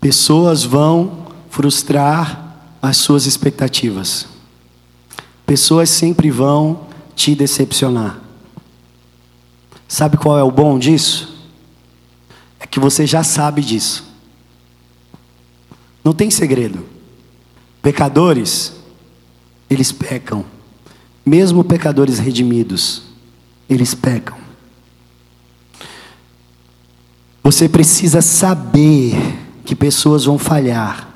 [0.00, 4.26] Pessoas vão frustrar as suas expectativas.
[5.46, 8.25] Pessoas sempre vão te decepcionar.
[9.88, 11.36] Sabe qual é o bom disso?
[12.58, 14.04] É que você já sabe disso.
[16.02, 16.84] Não tem segredo.
[17.82, 18.72] Pecadores,
[19.68, 20.44] eles pecam.
[21.24, 23.02] Mesmo pecadores redimidos,
[23.68, 24.36] eles pecam.
[27.42, 29.14] Você precisa saber
[29.64, 31.08] que pessoas vão falhar.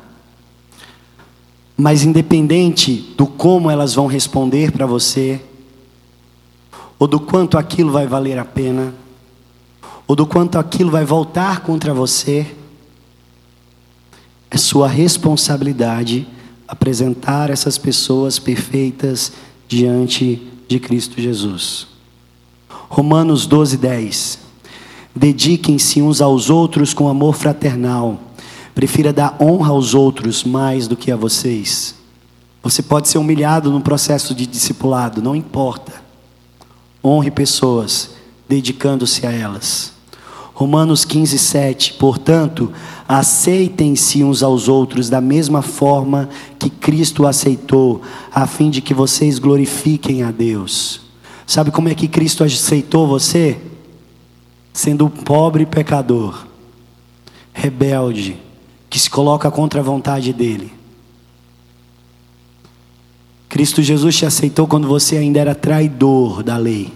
[1.76, 5.40] Mas independente do como elas vão responder para você,
[7.00, 8.92] ou do quanto aquilo vai valer a pena,
[10.06, 12.54] ou do quanto aquilo vai voltar contra você,
[14.50, 16.28] é sua responsabilidade
[16.68, 19.32] apresentar essas pessoas perfeitas
[19.66, 21.86] diante de Cristo Jesus.
[22.68, 24.38] Romanos 12, 10.
[25.16, 28.20] Dediquem-se uns aos outros com amor fraternal.
[28.74, 31.94] Prefira dar honra aos outros mais do que a vocês.
[32.62, 35.99] Você pode ser humilhado no processo de discipulado, não importa.
[37.02, 38.10] Honre pessoas,
[38.48, 39.92] dedicando-se a elas.
[40.52, 41.94] Romanos 15, 7.
[41.94, 42.70] Portanto,
[43.08, 46.28] aceitem-se uns aos outros da mesma forma
[46.58, 51.00] que Cristo aceitou, a fim de que vocês glorifiquem a Deus.
[51.46, 53.58] Sabe como é que Cristo aceitou você?
[54.72, 56.46] Sendo um pobre pecador,
[57.54, 58.36] rebelde,
[58.90, 60.79] que se coloca contra a vontade dele.
[63.50, 66.90] Cristo Jesus te aceitou quando você ainda era traidor da lei.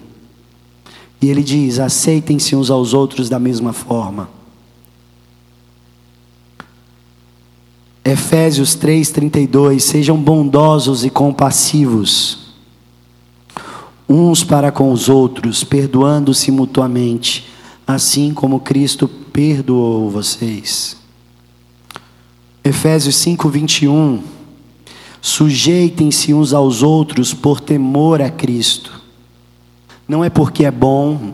[1.20, 4.30] E ele diz: aceitem-se uns aos outros da mesma forma.
[8.02, 12.44] Efésios 3:32 Sejam bondosos e compassivos
[14.08, 17.48] uns para com os outros, perdoando-se mutuamente,
[17.86, 20.96] assim como Cristo perdoou vocês.
[22.62, 24.20] Efésios 5:21
[25.24, 29.00] Sujeitem-se uns aos outros por temor a Cristo.
[30.06, 31.32] Não é porque é bom,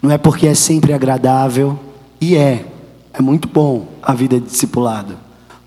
[0.00, 1.76] não é porque é sempre agradável,
[2.20, 2.64] e é,
[3.12, 5.18] é muito bom a vida de discipulado,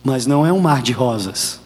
[0.01, 1.59] mas não é um mar de rosas.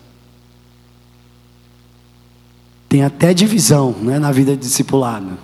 [2.89, 5.37] Tem até divisão né, na vida de discipulado.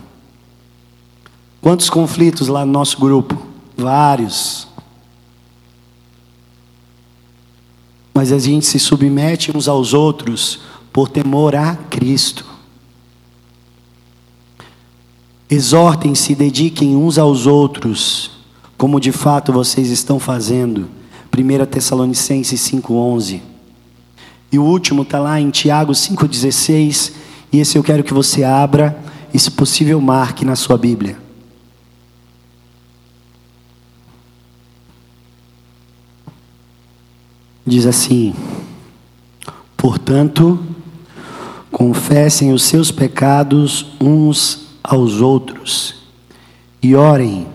[1.61, 3.39] Quantos conflitos lá no nosso grupo?
[3.77, 4.67] Vários.
[8.13, 10.61] Mas a gente se submete uns aos outros
[10.91, 12.45] por temor a Cristo.
[15.49, 18.31] Exortem-se, dediquem uns aos outros,
[18.77, 20.87] como de fato vocês estão fazendo.
[21.35, 23.41] 1 Tessalonicenses 5,11.
[24.51, 27.13] E o último está lá em Tiago 5,16.
[27.51, 28.97] E esse eu quero que você abra
[29.33, 31.22] e, se possível, marque na sua Bíblia.
[37.65, 38.35] Diz assim:
[39.77, 40.59] Portanto,
[41.71, 45.95] confessem os seus pecados uns aos outros
[46.81, 47.47] e orem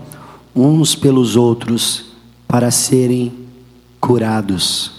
[0.54, 2.06] uns pelos outros
[2.46, 3.32] para serem
[4.00, 4.92] curados.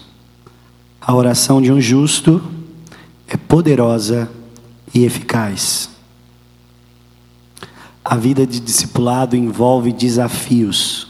[1.01, 2.41] A oração de um justo
[3.28, 4.30] é poderosa
[4.93, 5.89] e eficaz.
[8.05, 11.07] A vida de discipulado envolve desafios.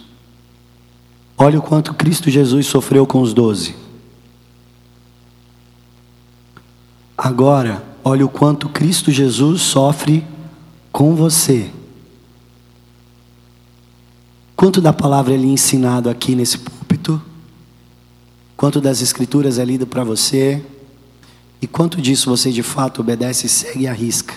[1.38, 3.76] Olha o quanto Cristo Jesus sofreu com os doze.
[7.22, 10.24] Agora, olha o quanto Cristo Jesus sofre
[10.90, 11.70] com você.
[14.56, 17.22] Quanto da palavra é lhe ensinado aqui nesse púlpito?
[18.56, 20.64] Quanto das escrituras é lido para você?
[21.62, 24.36] E quanto disso você de fato obedece e segue a risca?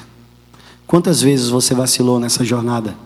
[0.84, 2.96] Quantas vezes você vacilou nessa jornada?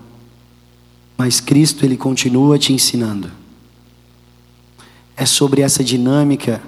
[1.18, 3.30] Mas Cristo, Ele continua te ensinando.
[5.14, 6.62] É sobre essa dinâmica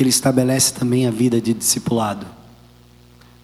[0.00, 2.26] que Ele estabelece também a vida de discipulado.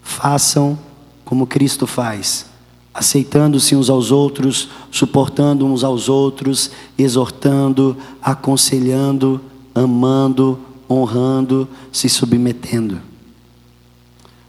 [0.01, 0.79] Façam
[1.23, 2.47] como Cristo faz
[2.95, 9.39] aceitando-se uns aos outros, suportando uns aos outros, exortando, aconselhando,
[9.75, 13.03] amando, honrando, se submetendo.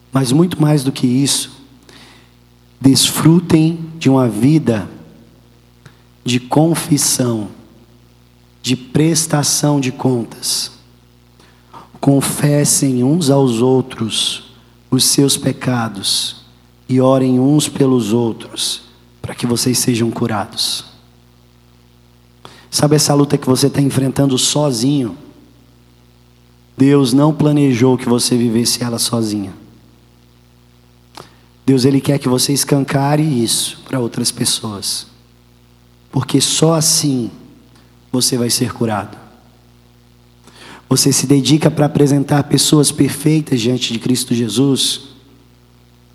[0.10, 1.52] Mas muito mais do que isso,
[2.80, 4.90] desfrutem de uma vida
[6.24, 7.50] de confissão,
[8.62, 10.77] de prestação de contas.
[12.08, 14.46] Confessem uns aos outros
[14.90, 16.38] os seus pecados
[16.88, 18.84] e orem uns pelos outros,
[19.22, 20.86] para que vocês sejam curados.
[22.72, 25.18] Sabe essa luta que você está enfrentando sozinho?
[26.78, 29.54] Deus não planejou que você vivesse ela sozinha.
[31.66, 35.08] Deus ele quer que você escancare isso para outras pessoas.
[36.10, 37.30] Porque só assim
[38.14, 39.27] você vai ser curado.
[40.90, 45.18] Você se dedica para apresentar pessoas perfeitas diante de Cristo Jesus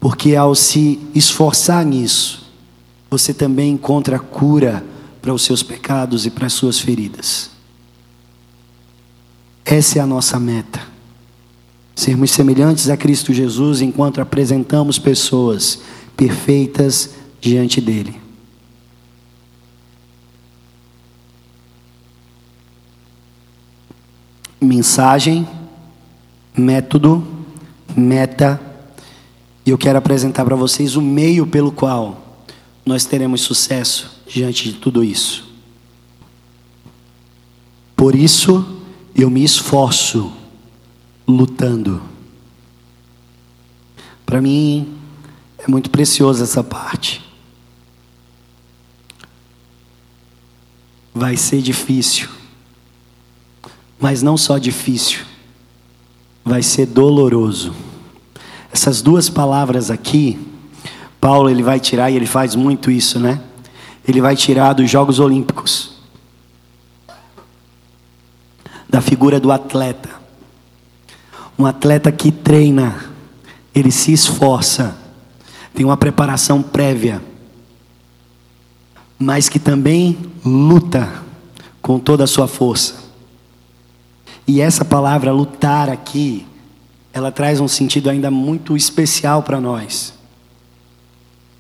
[0.02, 2.44] porque ao se esforçar nisso,
[3.08, 4.84] você também encontra cura
[5.22, 7.50] para os seus pecados e para as suas feridas.
[9.64, 10.80] Essa é a nossa meta.
[11.94, 15.78] Sermos semelhantes a Cristo Jesus enquanto apresentamos pessoas
[16.16, 17.10] perfeitas
[17.40, 18.21] diante dele.
[24.62, 25.46] Mensagem,
[26.56, 27.26] método,
[27.96, 28.60] meta
[29.64, 32.40] e eu quero apresentar para vocês o meio pelo qual
[32.84, 35.50] nós teremos sucesso diante de tudo isso.
[37.96, 38.80] Por isso
[39.14, 40.32] eu me esforço
[41.26, 42.02] lutando.
[44.26, 44.98] Para mim
[45.58, 47.22] é muito preciosa essa parte.
[51.14, 52.28] Vai ser difícil,
[54.03, 55.20] mas não só difícil,
[56.44, 57.72] vai ser doloroso.
[58.72, 60.40] Essas duas palavras aqui,
[61.20, 63.40] Paulo ele vai tirar e ele faz muito isso, né?
[64.07, 65.92] Ele vai tirar dos Jogos Olímpicos,
[68.88, 70.11] da figura do atleta.
[71.57, 73.05] Um atleta que treina,
[73.72, 74.96] ele se esforça,
[75.72, 77.22] tem uma preparação prévia,
[79.16, 81.22] mas que também luta
[81.80, 83.01] com toda a sua força.
[84.47, 86.47] E essa palavra lutar aqui,
[87.12, 90.14] ela traz um sentido ainda muito especial para nós.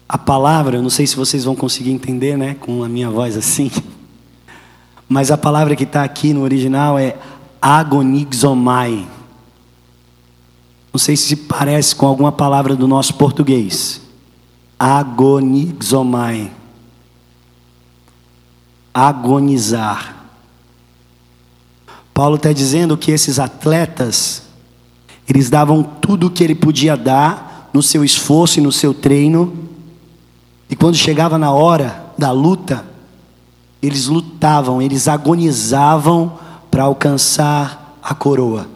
[0.08, 3.70] A palavra, não sei se vocês vão conseguir entender, né, com a minha voz assim,
[5.08, 7.16] mas a palavra que está aqui no original é
[7.60, 9.06] agonizomai.
[10.92, 14.02] Não sei se parece com alguma palavra do nosso português.
[14.78, 16.50] Agonizomai.
[18.92, 20.21] Agonizar.
[22.12, 24.42] Paulo está dizendo que esses atletas,
[25.28, 29.52] eles davam tudo o que ele podia dar no seu esforço e no seu treino,
[30.68, 32.84] e quando chegava na hora da luta,
[33.82, 36.38] eles lutavam, eles agonizavam
[36.70, 38.66] para alcançar a coroa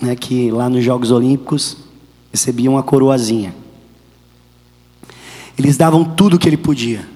[0.00, 1.76] né, que lá nos Jogos Olímpicos
[2.32, 3.54] recebiam uma coroazinha.
[5.58, 7.08] Eles davam tudo o que ele podia.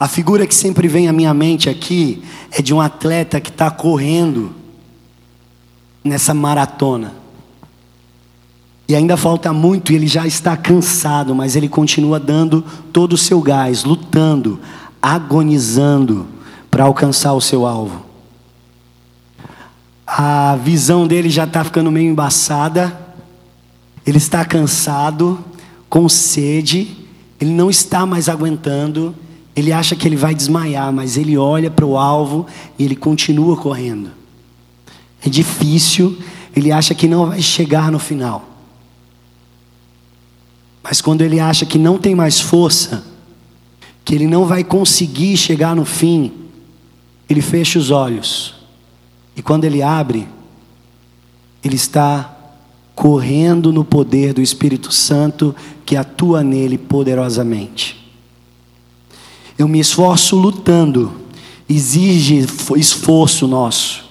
[0.00, 3.70] A figura que sempre vem à minha mente aqui é de um atleta que está
[3.70, 4.50] correndo
[6.02, 7.12] nessa maratona.
[8.88, 13.18] E ainda falta muito e ele já está cansado, mas ele continua dando todo o
[13.18, 14.58] seu gás, lutando,
[15.02, 16.26] agonizando
[16.70, 18.06] para alcançar o seu alvo.
[20.06, 22.98] A visão dele já está ficando meio embaçada,
[24.06, 25.44] ele está cansado,
[25.90, 26.96] com sede,
[27.38, 29.14] ele não está mais aguentando,
[29.60, 32.46] ele acha que ele vai desmaiar, mas ele olha para o alvo
[32.78, 34.10] e ele continua correndo.
[35.24, 36.18] É difícil,
[36.56, 38.48] ele acha que não vai chegar no final.
[40.82, 43.04] Mas quando ele acha que não tem mais força,
[44.04, 46.32] que ele não vai conseguir chegar no fim,
[47.28, 48.60] ele fecha os olhos
[49.36, 50.26] e quando ele abre,
[51.62, 52.36] ele está
[52.94, 55.54] correndo no poder do Espírito Santo
[55.86, 57.99] que atua nele poderosamente.
[59.60, 61.12] Eu me esforço lutando,
[61.68, 62.46] exige
[62.78, 64.06] esforço nosso,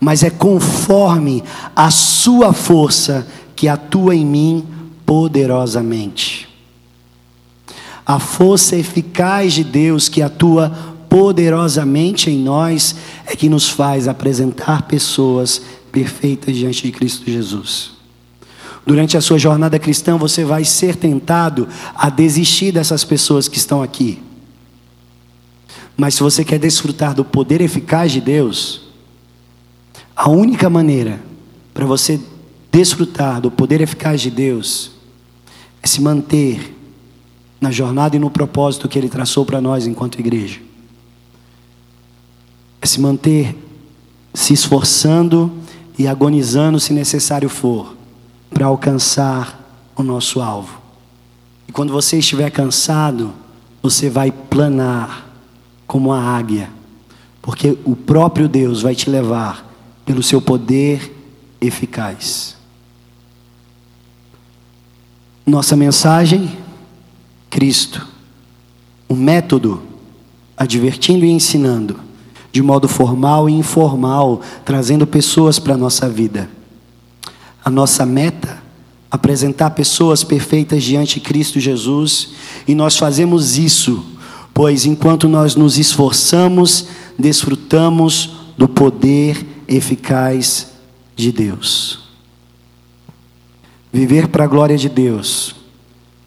[0.00, 1.44] mas é conforme
[1.76, 3.24] a sua força
[3.54, 4.66] que atua em mim
[5.06, 6.48] poderosamente.
[8.04, 10.70] A força eficaz de Deus que atua
[11.08, 15.62] poderosamente em nós é que nos faz apresentar pessoas
[15.92, 17.92] perfeitas diante de Cristo Jesus.
[18.84, 23.80] Durante a sua jornada cristã, você vai ser tentado a desistir dessas pessoas que estão
[23.80, 24.20] aqui.
[25.96, 28.82] Mas se você quer desfrutar do poder eficaz de Deus,
[30.16, 31.20] a única maneira
[31.74, 32.20] para você
[32.70, 34.92] desfrutar do poder eficaz de Deus
[35.82, 36.76] é se manter
[37.60, 40.60] na jornada e no propósito que Ele traçou para nós enquanto igreja
[42.82, 43.56] é se manter
[44.34, 45.52] se esforçando
[45.96, 47.94] e agonizando se necessário for,
[48.50, 49.60] para alcançar
[49.94, 50.80] o nosso alvo.
[51.68, 53.32] E quando você estiver cansado,
[53.82, 55.26] você vai planar
[55.92, 56.70] como a águia,
[57.42, 59.70] porque o próprio Deus vai te levar
[60.06, 61.14] pelo seu poder
[61.60, 62.56] eficaz.
[65.44, 66.56] Nossa mensagem:
[67.50, 68.08] Cristo.
[69.06, 69.82] O método:
[70.56, 72.00] advertindo e ensinando
[72.50, 76.48] de modo formal e informal, trazendo pessoas para a nossa vida.
[77.62, 78.62] A nossa meta
[79.10, 82.30] apresentar pessoas perfeitas diante de Cristo Jesus,
[82.66, 84.02] e nós fazemos isso,
[84.54, 86.86] pois enquanto nós nos esforçamos,
[87.18, 90.72] desfrutamos do poder eficaz
[91.16, 92.00] de Deus.
[93.92, 95.54] Viver para a glória de Deus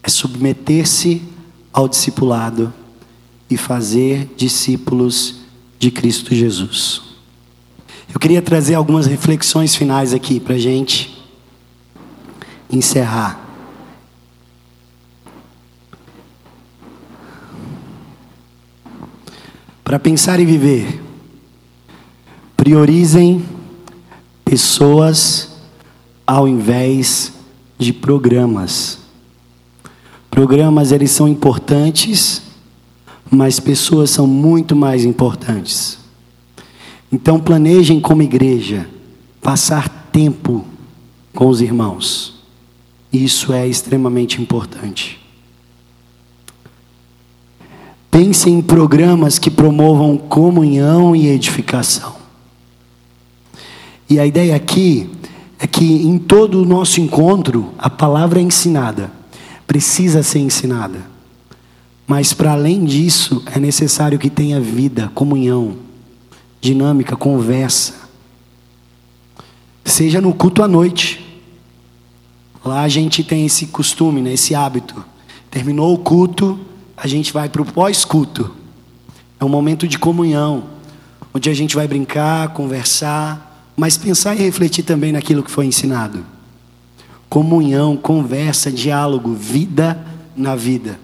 [0.04, 1.22] é submeter-se
[1.74, 2.74] ao discipulado
[3.50, 5.36] e fazer discípulos
[5.80, 7.02] de Cristo Jesus.
[8.14, 11.24] Eu queria trazer algumas reflexões finais aqui para gente
[12.72, 13.45] encerrar.
[19.86, 21.02] Para pensar e viver,
[22.58, 23.46] priorizem
[24.44, 25.56] pessoas
[26.28, 27.32] ao invés
[27.78, 29.00] de programas.
[30.30, 32.44] Programas eles são importantes
[33.30, 36.00] mas pessoas são muito mais importantes.
[37.12, 38.88] Então planejem como igreja
[39.42, 40.66] passar tempo
[41.34, 42.36] com os irmãos.
[43.12, 45.20] Isso é extremamente importante.
[48.18, 52.16] Pense em programas que promovam comunhão e edificação.
[54.10, 55.10] E a ideia aqui
[55.60, 59.12] é que em todo o nosso encontro a palavra é ensinada,
[59.68, 61.06] precisa ser ensinada.
[62.08, 65.76] Mas para além disso, é necessário que tenha vida, comunhão,
[66.62, 67.96] dinâmica, conversa.
[69.84, 71.20] Seja no culto à noite.
[72.64, 75.04] Lá a gente tem esse costume, né, esse hábito.
[75.52, 76.58] Terminou o culto,
[76.98, 78.52] a gente vai para o pós-culto.
[79.40, 80.64] É um momento de comunhão,
[81.34, 86.26] onde a gente vai brincar, conversar, mas pensar e refletir também naquilo que foi ensinado.
[87.30, 90.00] Comunhão, conversa, diálogo, vida
[90.36, 91.00] na vida.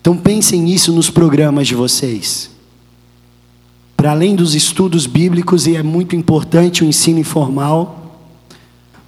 [0.00, 2.50] Então pensem nisso nos programas de vocês.
[3.96, 8.18] Para além dos estudos bíblicos, e é muito importante o ensino informal,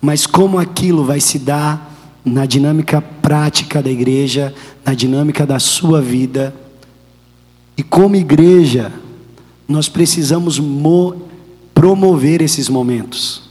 [0.01, 1.94] mas como aquilo vai se dar
[2.25, 4.55] na dinâmica prática da igreja,
[4.85, 6.55] na dinâmica da sua vida.
[7.77, 8.93] E como igreja,
[9.69, 10.61] nós precisamos
[11.75, 13.43] promover esses momentos.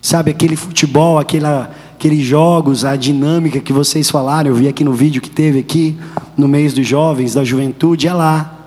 [0.00, 4.92] Sabe, aquele futebol, aquela, aqueles jogos, a dinâmica que vocês falaram, eu vi aqui no
[4.92, 5.96] vídeo que teve aqui,
[6.36, 8.58] no mês dos jovens, da juventude, é lá.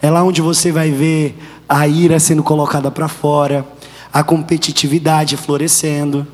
[0.00, 1.36] É lá onde você vai ver
[1.68, 3.66] a ira sendo colocada para fora,
[4.12, 6.26] a competitividade florescendo.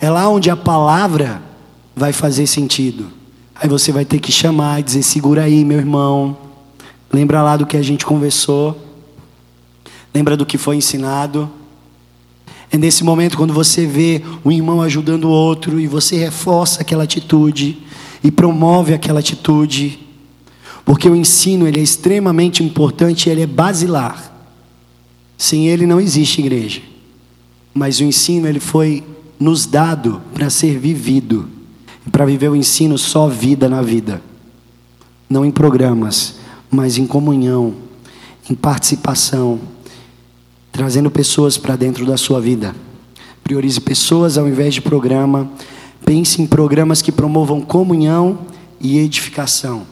[0.00, 1.42] É lá onde a palavra
[1.94, 3.08] vai fazer sentido.
[3.54, 6.36] Aí você vai ter que chamar e dizer: segura aí, meu irmão.
[7.12, 8.80] Lembra lá do que a gente conversou.
[10.14, 11.50] Lembra do que foi ensinado.
[12.72, 17.02] É nesse momento quando você vê um irmão ajudando o outro e você reforça aquela
[17.02, 17.78] atitude
[18.22, 19.98] e promove aquela atitude.
[20.84, 24.32] Porque o ensino ele é extremamente importante, ele é basilar.
[25.36, 26.80] Sem ele não existe igreja.
[27.74, 29.04] Mas o ensino ele foi
[29.40, 31.48] nos dado para ser vivido.
[32.12, 34.20] Para viver o ensino só vida na vida.
[35.28, 36.36] Não em programas,
[36.70, 37.74] mas em comunhão,
[38.48, 39.60] em participação,
[40.70, 42.74] trazendo pessoas para dentro da sua vida.
[43.42, 45.50] Priorize pessoas ao invés de programa.
[46.04, 48.40] Pense em programas que promovam comunhão
[48.80, 49.86] e edificação.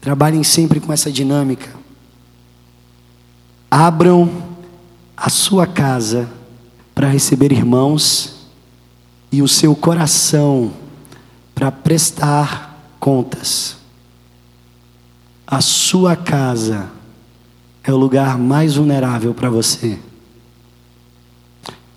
[0.00, 1.68] Trabalhem sempre com essa dinâmica.
[3.70, 4.30] Abram
[5.16, 6.28] a sua casa
[6.94, 8.39] para receber irmãos
[9.30, 10.72] e o seu coração
[11.54, 13.76] para prestar contas.
[15.46, 16.90] A sua casa
[17.82, 19.98] é o lugar mais vulnerável para você.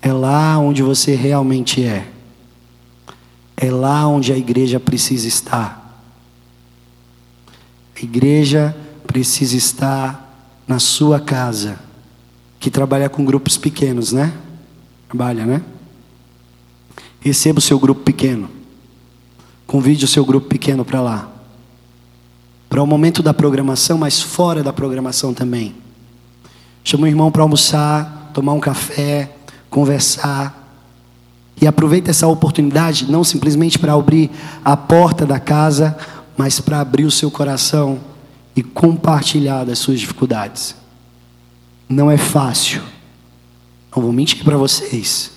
[0.02, 2.10] É lá onde você realmente é.
[3.56, 6.04] É lá onde a igreja precisa estar.
[7.96, 8.76] A igreja
[9.08, 10.24] precisa estar
[10.68, 11.80] na sua casa,
[12.60, 14.34] que trabalha com grupos pequenos, né?
[15.08, 15.62] Trabalha, né?
[17.24, 18.50] Receba o seu grupo pequeno.
[19.66, 21.30] Convide o seu grupo pequeno para lá.
[22.70, 25.74] Para o momento da programação, mas fora da programação também.
[26.84, 29.32] Chama o irmão para almoçar, tomar um café,
[29.70, 30.62] conversar.
[31.62, 34.30] E aproveita essa oportunidade, não simplesmente para abrir
[34.66, 35.98] a porta da casa,
[36.36, 38.02] mas para abrir o seu coração
[38.54, 40.76] e compartilhar das suas dificuldades.
[41.88, 42.82] Não é fácil.
[43.96, 45.33] Não vou mentir para vocês.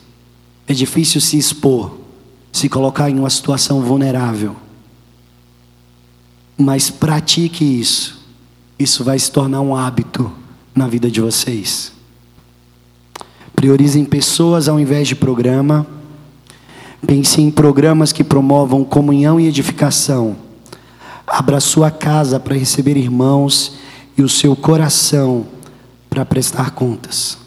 [0.66, 1.96] É difícil se expor,
[2.52, 4.56] se colocar em uma situação vulnerável.
[6.58, 8.24] Mas pratique isso.
[8.78, 10.30] Isso vai se tornar um hábito
[10.74, 11.92] na vida de vocês.
[13.54, 15.86] Priorizem pessoas ao invés de programa.
[17.06, 20.36] Pense em programas que promovam comunhão e edificação.
[21.26, 23.76] Abra sua casa para receber irmãos
[24.16, 25.46] e o seu coração
[26.08, 27.45] para prestar contas.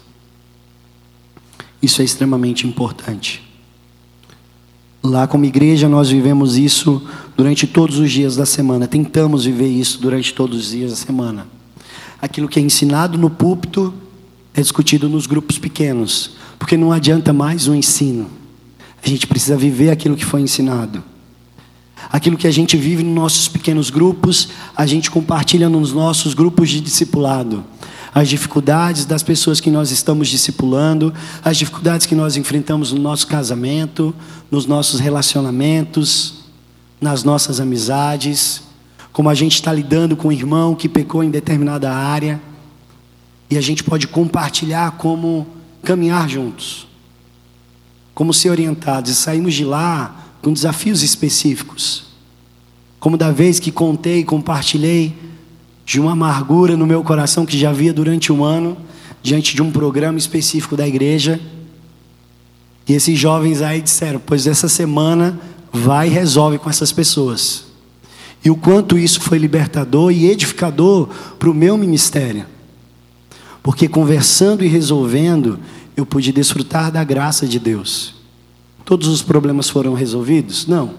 [1.82, 3.42] Isso é extremamente importante.
[5.02, 7.02] Lá como igreja nós vivemos isso
[7.36, 11.46] durante todos os dias da semana, tentamos viver isso durante todos os dias da semana.
[12.20, 13.94] Aquilo que é ensinado no púlpito
[14.54, 18.28] é discutido nos grupos pequenos, porque não adianta mais o ensino.
[19.02, 21.02] A gente precisa viver aquilo que foi ensinado.
[22.12, 26.68] Aquilo que a gente vive nos nossos pequenos grupos, a gente compartilha nos nossos grupos
[26.68, 27.64] de discipulado
[28.14, 33.26] as dificuldades das pessoas que nós estamos discipulando, as dificuldades que nós enfrentamos no nosso
[33.26, 34.14] casamento,
[34.50, 36.34] nos nossos relacionamentos,
[37.00, 38.62] nas nossas amizades,
[39.12, 42.40] como a gente está lidando com o irmão que pecou em determinada área,
[43.48, 45.46] e a gente pode compartilhar como
[45.82, 46.86] caminhar juntos,
[48.14, 52.04] como ser orientados, e saímos de lá com desafios específicos,
[52.98, 55.29] como da vez que contei e compartilhei
[55.90, 58.76] de uma amargura no meu coração que já havia durante um ano,
[59.20, 61.40] diante de um programa específico da igreja.
[62.86, 65.36] E esses jovens aí disseram: Pois essa semana
[65.72, 67.64] vai e resolve com essas pessoas.
[68.44, 71.08] E o quanto isso foi libertador e edificador
[71.40, 72.46] para o meu ministério.
[73.60, 75.58] Porque conversando e resolvendo,
[75.96, 78.14] eu pude desfrutar da graça de Deus.
[78.84, 80.68] Todos os problemas foram resolvidos?
[80.68, 80.94] Não.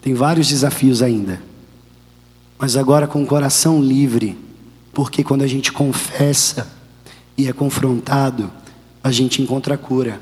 [0.00, 1.42] Tem vários desafios ainda.
[2.58, 4.36] Mas agora com o coração livre,
[4.92, 6.66] porque quando a gente confessa
[7.36, 8.50] e é confrontado,
[9.04, 10.20] a gente encontra cura.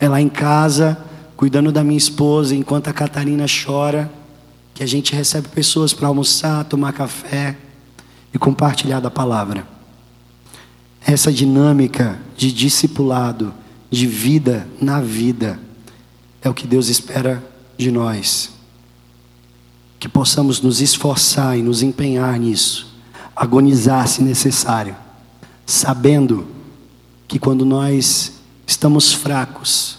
[0.00, 0.96] É lá em casa,
[1.36, 4.10] cuidando da minha esposa, enquanto a Catarina chora,
[4.74, 7.56] que a gente recebe pessoas para almoçar, tomar café
[8.32, 9.66] e compartilhar da palavra.
[11.04, 13.52] Essa dinâmica de discipulado,
[13.90, 15.58] de vida na vida,
[16.40, 17.44] é o que Deus espera
[17.76, 18.57] de nós
[19.98, 22.94] que possamos nos esforçar e nos empenhar nisso,
[23.34, 24.94] agonizar se necessário,
[25.66, 26.46] sabendo
[27.26, 28.32] que quando nós
[28.66, 29.98] estamos fracos,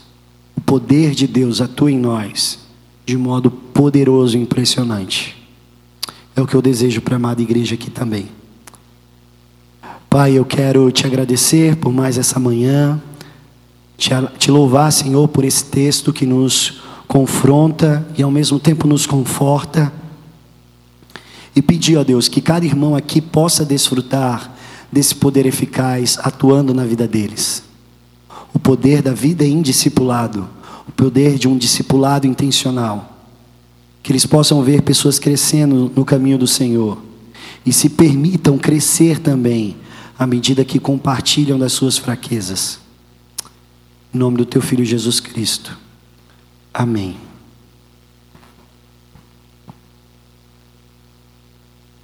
[0.55, 2.59] o poder de Deus atua em nós
[3.05, 5.35] de modo poderoso e impressionante.
[6.35, 8.29] É o que eu desejo para a amada igreja aqui também.
[10.09, 13.01] Pai, eu quero te agradecer por mais essa manhã,
[13.97, 16.78] te, te louvar, Senhor, por esse texto que nos
[17.09, 19.91] confronta e ao mesmo tempo nos conforta.
[21.55, 24.55] E pedir a Deus que cada irmão aqui possa desfrutar
[24.91, 27.63] desse poder eficaz atuando na vida deles.
[28.53, 30.47] O poder da vida em discipulado,
[30.87, 33.17] o poder de um discipulado intencional.
[34.03, 36.99] Que eles possam ver pessoas crescendo no caminho do Senhor
[37.65, 39.75] e se permitam crescer também
[40.17, 42.79] à medida que compartilham das suas fraquezas.
[44.13, 45.88] Em nome do teu filho Jesus Cristo.
[46.79, 47.28] Amém.